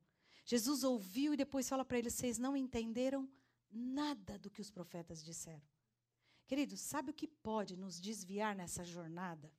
[0.45, 3.29] Jesus ouviu e depois fala para eles: vocês não entenderam
[3.71, 5.61] nada do que os profetas disseram.
[6.47, 9.49] Queridos, sabe o que pode nos desviar nessa jornada?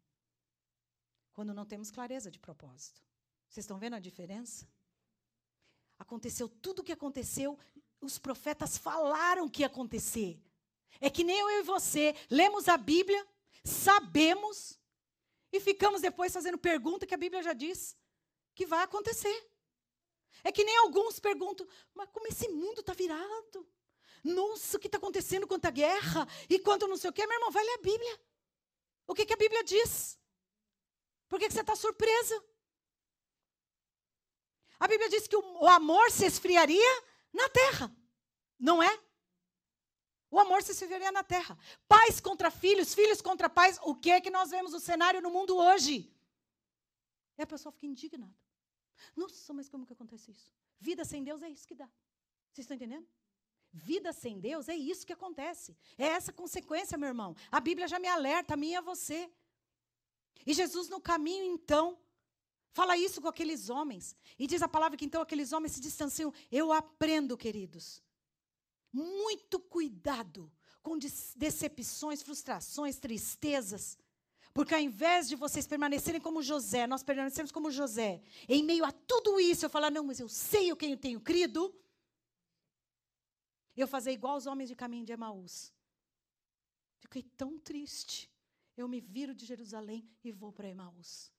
[1.32, 3.00] Quando não temos clareza de propósito.
[3.48, 4.68] Vocês estão vendo a diferença?
[5.98, 7.58] Aconteceu tudo o que aconteceu,
[8.02, 10.40] os profetas falaram que ia acontecer.
[11.00, 13.26] É que nem eu e você lemos a Bíblia,
[13.64, 14.78] sabemos
[15.52, 17.96] e ficamos depois fazendo pergunta que a Bíblia já diz
[18.54, 19.48] que vai acontecer.
[20.44, 23.66] É que nem alguns perguntam, mas como esse mundo está virado?
[24.24, 26.26] Nossa, o que está acontecendo quanto a guerra?
[26.48, 27.26] E quanto não sei o quê?
[27.26, 28.20] Meu irmão, vai ler a Bíblia.
[29.06, 30.18] O que, que a Bíblia diz?
[31.28, 32.42] Por que, que você está surpresa?
[34.78, 37.94] A Bíblia diz que o, o amor se esfriaria na terra,
[38.58, 39.02] não é?
[40.30, 41.58] O amor se esfriaria na terra.
[41.86, 43.78] Pais contra filhos, filhos contra pais.
[43.82, 46.10] O que é que nós vemos o cenário no mundo hoje?
[47.36, 48.34] E a pessoa fica indignada.
[49.14, 50.50] Nossa, mas como que acontece isso?
[50.80, 51.86] Vida sem Deus é isso que dá.
[52.50, 53.06] Vocês estão entendendo?
[53.72, 55.76] Vida sem Deus é isso que acontece.
[55.98, 57.36] É essa consequência, meu irmão.
[57.50, 59.30] A Bíblia já me alerta, a mim e a você.
[60.46, 61.98] E Jesus, no caminho, então,
[62.72, 64.16] fala isso com aqueles homens.
[64.38, 66.32] E diz a palavra que então aqueles homens se distanciam.
[66.50, 68.02] Eu aprendo, queridos.
[68.92, 70.50] Muito cuidado
[70.82, 70.98] com
[71.36, 73.96] decepções, frustrações, tristezas.
[74.52, 78.92] Porque ao invés de vocês permanecerem como José, nós permanecemos como José, em meio a
[78.92, 81.74] tudo isso, eu falar, não, mas eu sei o que eu tenho crido,
[83.74, 85.72] eu fazer igual os homens de caminho de Emaús.
[86.98, 88.30] Fiquei tão triste.
[88.76, 91.32] Eu me viro de Jerusalém e vou para Emaús.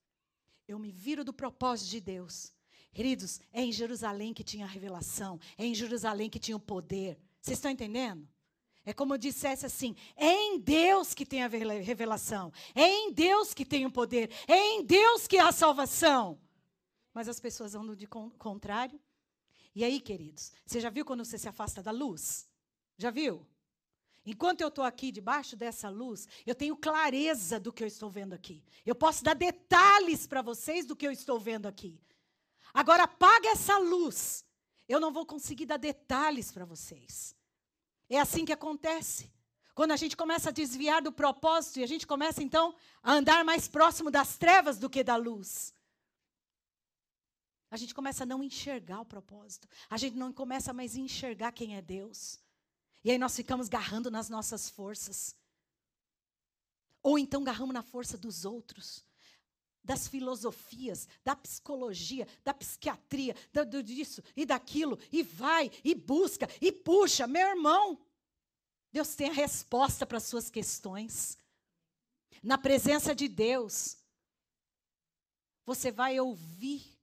[0.73, 2.51] Eu me viro do propósito de Deus.
[2.91, 7.15] Queridos, é em Jerusalém que tinha a revelação, é em Jerusalém que tinha o poder.
[7.39, 8.27] Vocês estão entendendo?
[8.83, 13.53] É como eu dissesse assim: é em Deus que tem a revelação, é em Deus
[13.53, 16.41] que tem o poder, é em Deus que há a salvação.
[17.13, 18.99] Mas as pessoas andam de contrário.
[19.75, 22.49] E aí, queridos, você já viu quando você se afasta da luz?
[22.97, 23.45] Já viu?
[24.25, 28.33] Enquanto eu estou aqui debaixo dessa luz, eu tenho clareza do que eu estou vendo
[28.33, 28.63] aqui.
[28.85, 31.99] Eu posso dar detalhes para vocês do que eu estou vendo aqui.
[32.73, 34.45] Agora, apaga essa luz.
[34.87, 37.35] Eu não vou conseguir dar detalhes para vocês.
[38.09, 39.31] É assim que acontece.
[39.75, 43.43] Quando a gente começa a desviar do propósito e a gente começa então a andar
[43.43, 45.73] mais próximo das trevas do que da luz.
[47.71, 49.67] A gente começa a não enxergar o propósito.
[49.89, 52.42] A gente não começa mais a enxergar quem é Deus.
[53.03, 55.35] E aí nós ficamos garrando nas nossas forças.
[57.01, 59.05] Ou então garramos na força dos outros
[59.83, 66.71] das filosofias, da psicologia, da psiquiatria, do, disso e daquilo, e vai, e busca, e
[66.71, 67.27] puxa.
[67.27, 67.99] Meu irmão,
[68.91, 71.37] Deus tem a resposta para as suas questões.
[72.41, 73.97] Na presença de Deus,
[75.65, 76.97] você vai ouvir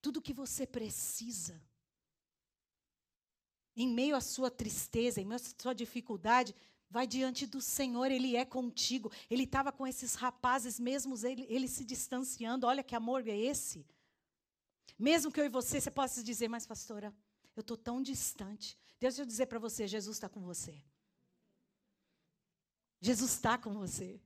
[0.00, 1.60] tudo o que você precisa.
[3.76, 6.54] Em meio à sua tristeza, em meio à sua dificuldade,
[6.88, 9.10] Vai diante do Senhor, Ele é contigo.
[9.28, 12.66] Ele estava com esses rapazes, mesmo ele, ele se distanciando.
[12.66, 13.84] Olha que amor é esse.
[14.98, 17.14] Mesmo que eu e você, você possa dizer, mas pastora,
[17.54, 18.78] eu estou tão distante.
[18.98, 20.82] Deus eu dizer para você, Jesus está com você.
[23.00, 24.20] Jesus está com você.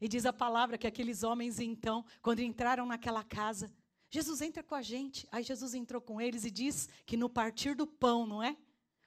[0.00, 3.72] E diz a palavra que aqueles homens, então, quando entraram naquela casa,
[4.12, 5.26] Jesus entra com a gente.
[5.32, 8.54] Aí Jesus entrou com eles e diz que no partir do pão, não é?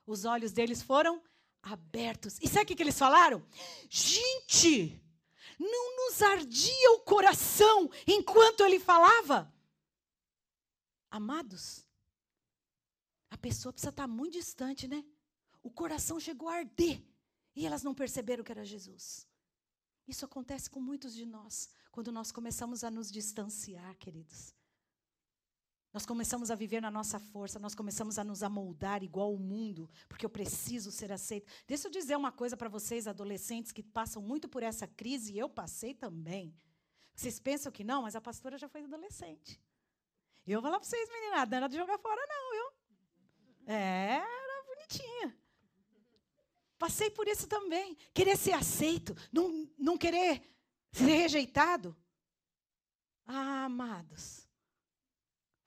[0.04, 1.22] Os olhos deles foram
[1.62, 2.40] abertos.
[2.42, 3.46] E sabe o que, eles falaram?
[3.88, 5.00] Gente,
[5.60, 9.54] não nos ardia o coração enquanto ele falava?
[11.12, 11.88] Amados,
[13.30, 15.06] a pessoa precisa estar muito distante, né?
[15.62, 17.00] O coração chegou a arder
[17.56, 19.28] e elas não perceberam que era Jesus.
[20.08, 24.56] Isso acontece com muitos de nós, quando nós começamos a nos distanciar, queridos.
[25.96, 29.90] Nós começamos a viver na nossa força, nós começamos a nos amoldar igual o mundo,
[30.10, 31.50] porque eu preciso ser aceito.
[31.66, 35.40] Deixa eu dizer uma coisa para vocês, adolescentes, que passam muito por essa crise, e
[35.40, 36.54] eu passei também.
[37.16, 39.58] Vocês pensam que não, mas a pastora já foi adolescente.
[40.46, 43.74] E eu vou falar para vocês, menina, não era de jogar fora, não, viu?
[43.74, 45.40] É, era bonitinha.
[46.78, 47.96] Passei por isso também.
[48.14, 50.42] Querer ser aceito, não, não querer
[50.92, 51.96] ser rejeitado.
[53.26, 54.45] Ah, amados.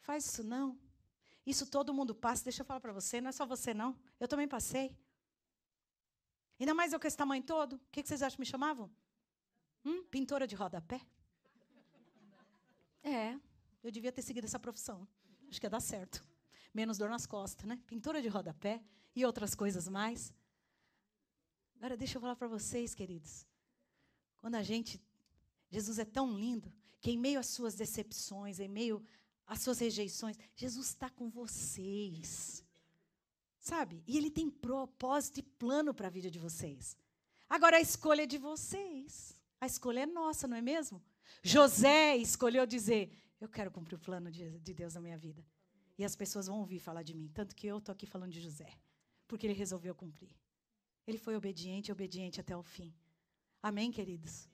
[0.08, 0.74] Faz isso não.
[1.44, 2.42] Isso todo mundo passa.
[2.42, 3.94] Deixa eu falar para você, não é só você não.
[4.18, 4.96] Eu também passei.
[6.58, 7.74] Ainda mais eu com esse tamanho todo.
[7.74, 8.90] O que, vocês acham que me chamavam?
[9.84, 10.02] Hum?
[10.04, 11.02] Pintora de rodapé?
[13.02, 13.38] É,
[13.84, 15.06] eu devia ter seguido essa profissão.
[15.46, 16.26] Acho que ia dar certo.
[16.72, 17.78] Menos dor nas costas, né?
[17.86, 18.82] Pintora de rodapé
[19.14, 20.32] e outras coisas mais.
[21.76, 23.46] Agora, deixa eu falar para vocês, queridos.
[24.38, 24.98] Quando a gente.
[25.70, 29.04] Jesus é tão lindo que, em meio às suas decepções, em meio
[29.48, 30.36] as suas rejeições.
[30.54, 32.62] Jesus está com vocês.
[33.58, 34.04] Sabe?
[34.06, 36.96] E Ele tem propósito e plano para a vida de vocês.
[37.48, 39.34] Agora a escolha é de vocês.
[39.60, 41.02] A escolha é nossa, não é mesmo?
[41.42, 45.44] José escolheu dizer: Eu quero cumprir o plano de, de Deus na minha vida.
[45.96, 47.28] E as pessoas vão ouvir falar de mim.
[47.34, 48.70] Tanto que eu estou aqui falando de José.
[49.26, 50.34] Porque ele resolveu cumprir.
[51.06, 52.94] Ele foi obediente, obediente até o fim.
[53.62, 54.48] Amém, queridos?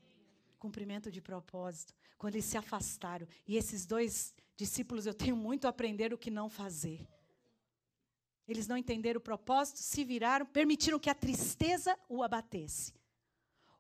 [0.59, 1.92] Cumprimento de propósito.
[2.16, 3.26] Quando eles se afastaram.
[3.47, 7.07] E esses dois discípulos, eu tenho muito a aprender o que não fazer.
[8.46, 12.92] Eles não entenderam o propósito, se viraram, permitiram que a tristeza o abatesse.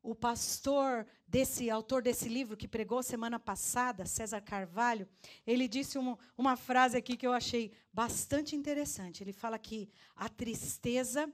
[0.02, 5.08] O pastor desse autor desse livro que pregou semana passada, César Carvalho,
[5.46, 9.22] ele disse uma, uma frase aqui que eu achei bastante interessante.
[9.22, 11.32] Ele fala que a tristeza,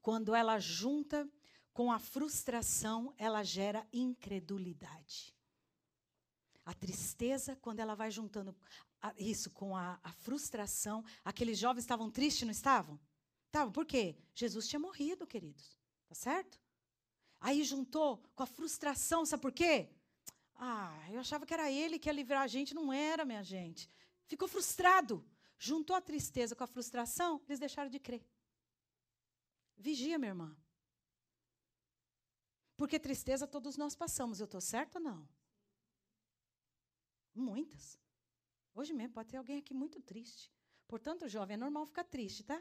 [0.00, 1.28] quando ela junta
[1.72, 5.34] com a frustração, ela gera incredulidade.
[6.70, 8.54] A tristeza, quando ela vai juntando
[9.18, 12.96] isso com a, a frustração, aqueles jovens estavam tristes, não estavam?
[13.46, 14.16] Estavam, por quê?
[14.32, 15.76] Jesus tinha morrido, queridos.
[16.06, 16.60] Tá certo?
[17.40, 19.90] Aí juntou com a frustração, sabe por quê?
[20.54, 23.90] Ah, eu achava que era ele que ia livrar a gente, não era, minha gente.
[24.28, 25.28] Ficou frustrado.
[25.58, 28.24] Juntou a tristeza com a frustração, eles deixaram de crer.
[29.76, 30.56] Vigia, minha irmã.
[32.76, 34.38] Porque tristeza todos nós passamos.
[34.38, 35.39] Eu estou certa ou não?
[37.34, 37.98] Muitas.
[38.74, 40.52] Hoje mesmo pode ter alguém aqui muito triste.
[40.86, 42.60] Portanto, jovem, é normal ficar triste, tá?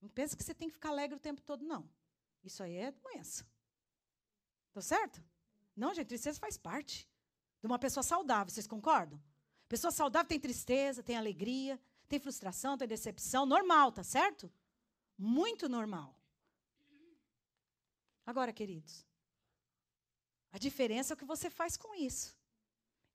[0.00, 1.88] Não pensa que você tem que ficar alegre o tempo todo, não.
[2.42, 3.46] Isso aí é doença.
[4.72, 5.22] Tá certo?
[5.76, 7.08] Não, gente, tristeza faz parte
[7.60, 9.22] de uma pessoa saudável, vocês concordam?
[9.68, 14.52] Pessoa saudável tem tristeza, tem alegria, tem frustração, tem decepção, normal, tá certo?
[15.16, 16.18] Muito normal.
[18.26, 19.06] Agora, queridos,
[20.52, 22.36] a diferença é o que você faz com isso.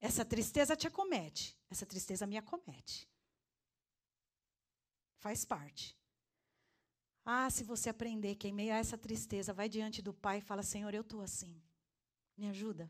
[0.01, 3.07] Essa tristeza te acomete, essa tristeza me acomete.
[5.17, 5.97] Faz parte.
[7.25, 10.41] Ah, se você aprender que em meio a essa tristeza, vai diante do Pai e
[10.41, 11.61] fala: Senhor, eu estou assim.
[12.37, 12.89] Me ajuda.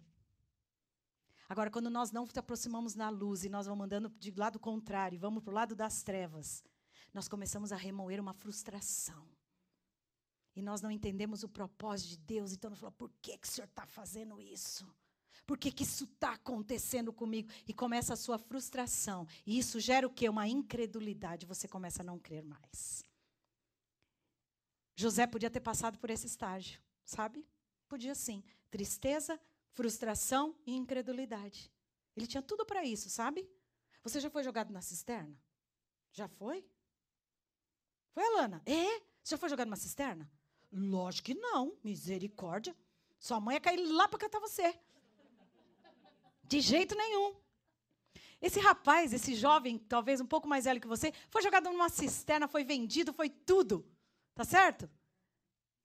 [1.49, 5.19] Agora, quando nós não nos aproximamos na luz e nós vamos andando de lado contrário,
[5.19, 6.63] vamos para o lado das trevas,
[7.11, 9.27] nós começamos a remoer uma frustração.
[10.55, 13.51] E nós não entendemos o propósito de Deus, então nós falamos: por que, que o
[13.51, 14.87] Senhor está fazendo isso?
[15.45, 17.49] Por que, que isso está acontecendo comigo?
[17.67, 19.27] E começa a sua frustração.
[19.45, 20.29] E isso gera o quê?
[20.29, 21.45] Uma incredulidade.
[21.45, 23.03] Você começa a não crer mais.
[24.95, 27.47] José podia ter passado por esse estágio, sabe?
[27.87, 28.43] Podia sim.
[28.69, 29.39] Tristeza,
[29.71, 31.71] frustração e incredulidade.
[32.15, 33.49] Ele tinha tudo para isso, sabe?
[34.03, 35.37] Você já foi jogado na cisterna?
[36.11, 36.65] Já foi?
[38.11, 38.61] Foi, Alana?
[38.65, 38.99] É?
[39.23, 40.29] Você já foi jogado numa cisterna?
[40.71, 41.77] Lógico que não.
[41.83, 42.75] Misericórdia.
[43.19, 44.77] Sua mãe ia cair lá para catar você.
[46.49, 47.35] De jeito nenhum.
[48.41, 52.47] Esse rapaz, esse jovem, talvez um pouco mais velho que você, foi jogado numa cisterna,
[52.47, 53.85] foi vendido, foi tudo.
[54.33, 54.89] Tá certo?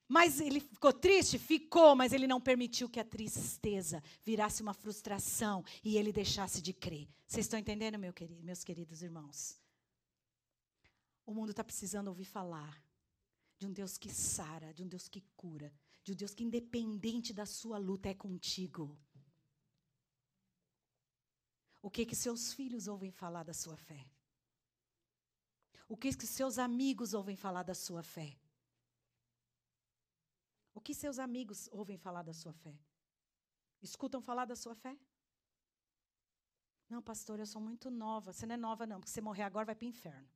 [0.08, 1.38] Mas ele ficou triste?
[1.38, 6.72] Ficou, mas ele não permitiu que a tristeza virasse uma frustração e ele deixasse de
[6.72, 7.06] crer.
[7.26, 9.60] Vocês estão entendendo, meu querido, meus queridos irmãos?
[11.26, 12.82] O mundo está precisando ouvir falar
[13.58, 15.70] de um Deus que sara, de um Deus que cura,
[16.02, 18.96] de um Deus que, independente da sua luta, é contigo.
[21.86, 24.02] O que que seus filhos ouvem falar da sua fé?
[25.86, 28.38] O que que seus amigos ouvem falar da sua fé?
[30.72, 32.74] O que seus amigos ouvem falar da sua fé?
[33.82, 34.96] Escutam falar da sua fé?
[36.88, 38.32] Não, pastor, eu sou muito nova.
[38.32, 40.30] Você não é nova, não, porque você morrer agora vai para o inferno.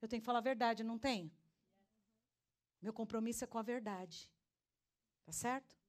[0.00, 1.28] Eu tenho que falar a verdade, não tenho?
[2.80, 4.30] Meu compromisso é com a verdade.
[5.24, 5.79] Tá certo?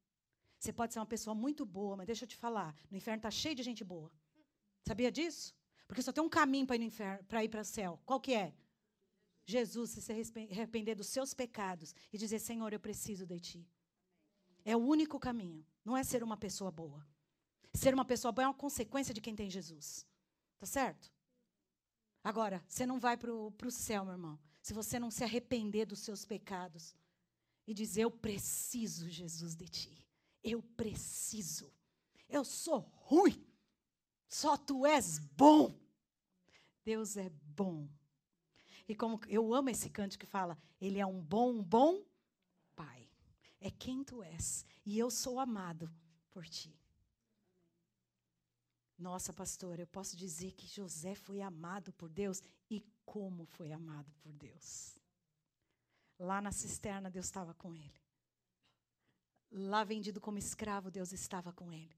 [0.62, 3.32] Você pode ser uma pessoa muito boa, mas deixa eu te falar, no inferno está
[3.32, 4.12] cheio de gente boa.
[4.88, 5.55] Sabia disso?
[5.88, 7.99] Porque só tem um caminho para ir, inferno, para ir para o céu.
[8.05, 8.53] Qual que é?
[9.43, 13.68] Jesus, se arrepender dos seus pecados e dizer, Senhor, eu preciso de Ti.
[14.64, 15.66] É o único caminho.
[15.84, 17.03] Não é ser uma pessoa boa.
[17.74, 20.05] Ser uma pessoa boa é uma consequência de quem tem Jesus.
[20.59, 21.12] Tá certo?
[22.24, 26.01] Agora, você não vai para o céu, meu irmão, se você não se arrepender dos
[26.01, 26.95] seus pecados
[27.66, 30.11] e dizer, eu preciso, Jesus, de Ti.
[30.43, 31.71] Eu preciso.
[32.27, 33.45] Eu sou ruim.
[34.27, 35.77] Só tu és bom.
[36.83, 37.87] Deus é bom.
[38.87, 42.03] E como eu amo esse canto que fala, ele é um bom, bom
[42.75, 43.09] pai.
[43.59, 44.65] É quem tu és.
[44.85, 45.91] E eu sou amado
[46.31, 46.75] por ti.
[48.97, 54.11] Nossa, pastora, eu posso dizer que José foi amado por Deus e como foi amado
[54.21, 54.99] por Deus.
[56.19, 58.00] Lá na cisterna, Deus estava com ele.
[59.51, 61.95] Lá vendido como escravo, Deus estava com ele.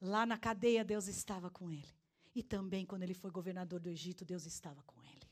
[0.00, 1.94] Lá na cadeia, Deus estava com ele.
[2.34, 5.28] E também quando ele foi governador do Egito, Deus estava com ele.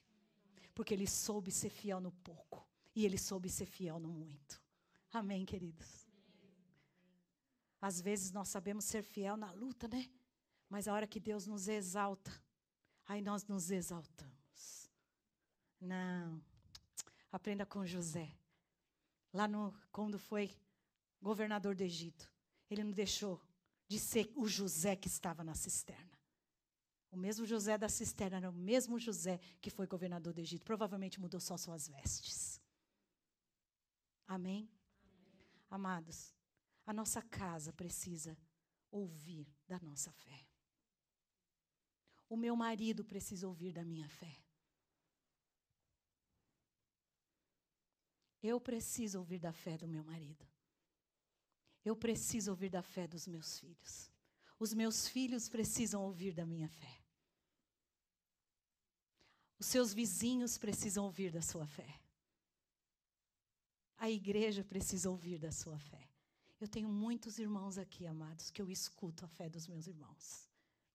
[0.75, 2.67] Porque ele soube ser fiel no pouco.
[2.95, 4.61] E ele soube ser fiel no muito.
[5.13, 6.07] Amém, queridos?
[7.81, 10.11] Às vezes nós sabemos ser fiel na luta, né?
[10.69, 12.33] Mas a hora que Deus nos exalta,
[13.07, 14.91] aí nós nos exaltamos.
[15.81, 16.43] Não.
[17.31, 18.35] Aprenda com José.
[19.33, 20.51] Lá no quando foi
[21.21, 22.31] governador do Egito,
[22.71, 23.43] ele não deixou
[23.89, 26.19] de ser o José que estava na cisterna.
[27.11, 30.65] O mesmo José da cisterna era o mesmo José que foi governador do Egito.
[30.65, 32.61] Provavelmente mudou só suas vestes.
[34.27, 34.71] Amém?
[35.03, 35.49] Amém?
[35.71, 36.35] Amados,
[36.85, 38.37] a nossa casa precisa
[38.91, 40.47] ouvir da nossa fé.
[42.29, 44.39] O meu marido precisa ouvir da minha fé.
[48.43, 50.47] Eu preciso ouvir da fé do meu marido.
[51.89, 54.11] Eu preciso ouvir da fé dos meus filhos.
[54.61, 56.95] Os meus filhos precisam ouvir da minha fé.
[59.59, 61.99] Os seus vizinhos precisam ouvir da sua fé.
[63.97, 66.11] A igreja precisa ouvir da sua fé.
[66.61, 70.47] Eu tenho muitos irmãos aqui, amados, que eu escuto a fé dos meus irmãos.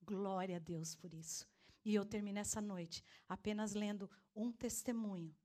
[0.04, 1.48] Glória a Deus por isso.
[1.84, 5.36] E eu termino essa noite apenas lendo um testemunho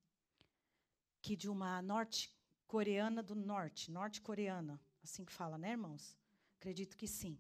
[1.23, 6.17] que de uma norte-coreana do norte, norte-coreana, assim que fala, né, irmãos?
[6.57, 7.39] Acredito que sim.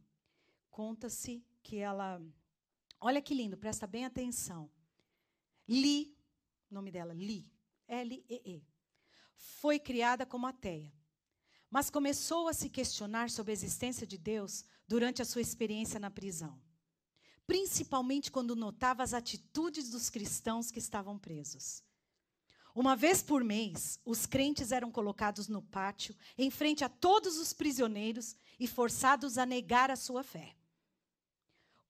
[0.70, 2.20] Conta-se que ela.
[3.00, 4.70] Olha que lindo, presta bem atenção.
[5.68, 6.16] Li,
[6.70, 7.50] nome dela, Li,
[7.86, 8.66] L-E-E,
[9.34, 10.92] foi criada como ateia,
[11.70, 16.10] mas começou a se questionar sobre a existência de Deus durante a sua experiência na
[16.10, 16.58] prisão
[17.48, 21.82] principalmente quando notava as atitudes dos cristãos que estavam presos.
[22.78, 27.52] Uma vez por mês, os crentes eram colocados no pátio, em frente a todos os
[27.52, 30.54] prisioneiros e forçados a negar a sua fé.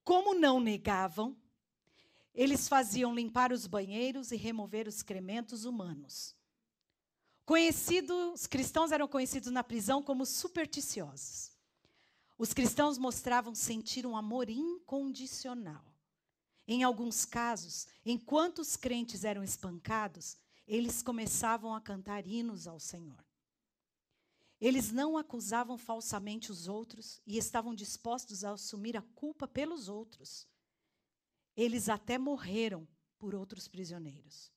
[0.03, 1.36] Como não negavam,
[2.34, 6.34] eles faziam limpar os banheiros e remover os excrementos humanos.
[7.45, 11.53] Conhecidos, os cristãos eram conhecidos na prisão como supersticiosos.
[12.39, 15.84] Os cristãos mostravam sentir um amor incondicional.
[16.66, 23.24] Em alguns casos, enquanto os crentes eram espancados, eles começavam a cantar hinos ao Senhor.
[24.60, 30.46] Eles não acusavam falsamente os outros e estavam dispostos a assumir a culpa pelos outros.
[31.56, 32.86] Eles até morreram
[33.18, 34.52] por outros prisioneiros.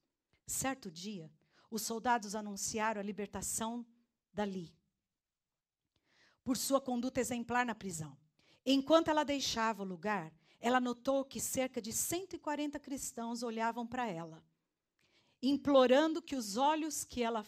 [0.46, 1.32] Certo dia,
[1.70, 3.86] os soldados anunciaram a libertação
[4.34, 4.76] dali
[6.44, 8.18] por sua conduta exemplar na prisão.
[8.66, 14.44] Enquanto ela deixava o lugar, ela notou que cerca de 140 cristãos olhavam para ela,
[15.42, 17.46] implorando que os olhos que ela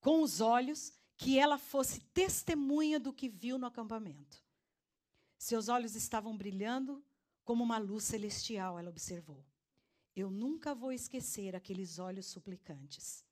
[0.00, 4.42] com os olhos que ela fosse testemunha do que viu no acampamento.
[5.36, 7.04] Seus olhos estavam brilhando
[7.44, 9.44] como uma luz celestial, ela observou.
[10.14, 13.24] Eu nunca vou esquecer aqueles olhos suplicantes.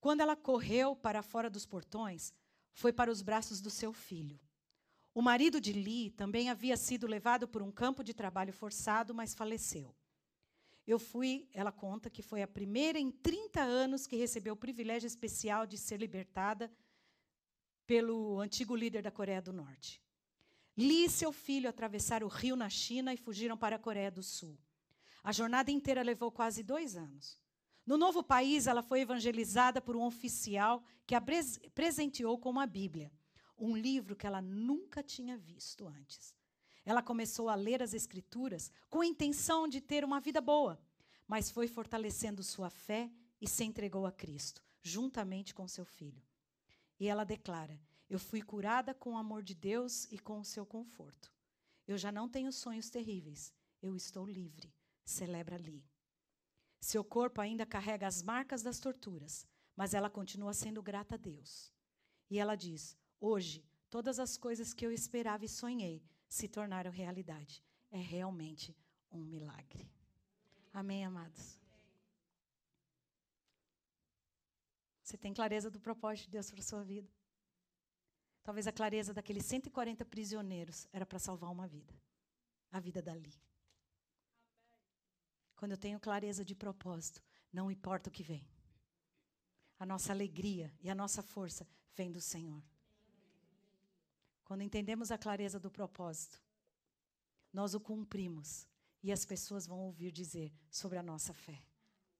[0.00, 2.32] Quando ela correu para fora dos portões,
[2.72, 4.40] foi para os braços do seu filho.
[5.14, 9.34] O marido de Lee também havia sido levado por um campo de trabalho forçado, mas
[9.34, 9.94] faleceu.
[10.86, 15.06] Eu fui, ela conta que foi a primeira em 30 anos que recebeu o privilégio
[15.06, 16.70] especial de ser libertada
[17.86, 20.02] pelo antigo líder da Coreia do Norte.
[20.76, 24.22] Lee e seu filho atravessaram o rio na China e fugiram para a Coreia do
[24.22, 24.58] Sul.
[25.22, 27.40] A jornada inteira levou quase dois anos.
[27.86, 31.22] No novo país, ela foi evangelizada por um oficial que a
[31.74, 33.12] presenteou com uma Bíblia,
[33.58, 36.34] um livro que ela nunca tinha visto antes.
[36.84, 40.80] Ela começou a ler as Escrituras com a intenção de ter uma vida boa,
[41.26, 43.10] mas foi fortalecendo sua fé
[43.40, 46.22] e se entregou a Cristo, juntamente com seu filho.
[46.98, 47.80] E ela declara:
[48.10, 51.32] Eu fui curada com o amor de Deus e com o seu conforto.
[51.86, 54.72] Eu já não tenho sonhos terríveis, eu estou livre.
[55.04, 55.84] Celebra ali.
[56.80, 59.46] Seu corpo ainda carrega as marcas das torturas,
[59.76, 61.72] mas ela continua sendo grata a Deus.
[62.30, 66.02] E ela diz: Hoje, todas as coisas que eu esperava e sonhei
[66.32, 67.62] se tornaram realidade.
[67.90, 68.74] É realmente
[69.10, 69.86] um milagre.
[70.72, 71.60] Amém, amados?
[75.02, 77.10] Você tem clareza do propósito de Deus para a sua vida?
[78.42, 81.94] Talvez a clareza daqueles 140 prisioneiros era para salvar uma vida
[82.70, 83.34] a vida dali.
[85.54, 87.22] Quando eu tenho clareza de propósito,
[87.52, 88.48] não importa o que vem.
[89.78, 92.64] A nossa alegria e a nossa força vem do Senhor.
[94.44, 96.40] Quando entendemos a clareza do propósito,
[97.52, 98.66] nós o cumprimos
[99.02, 101.62] e as pessoas vão ouvir dizer sobre a nossa fé.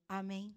[0.08, 0.54] Amém.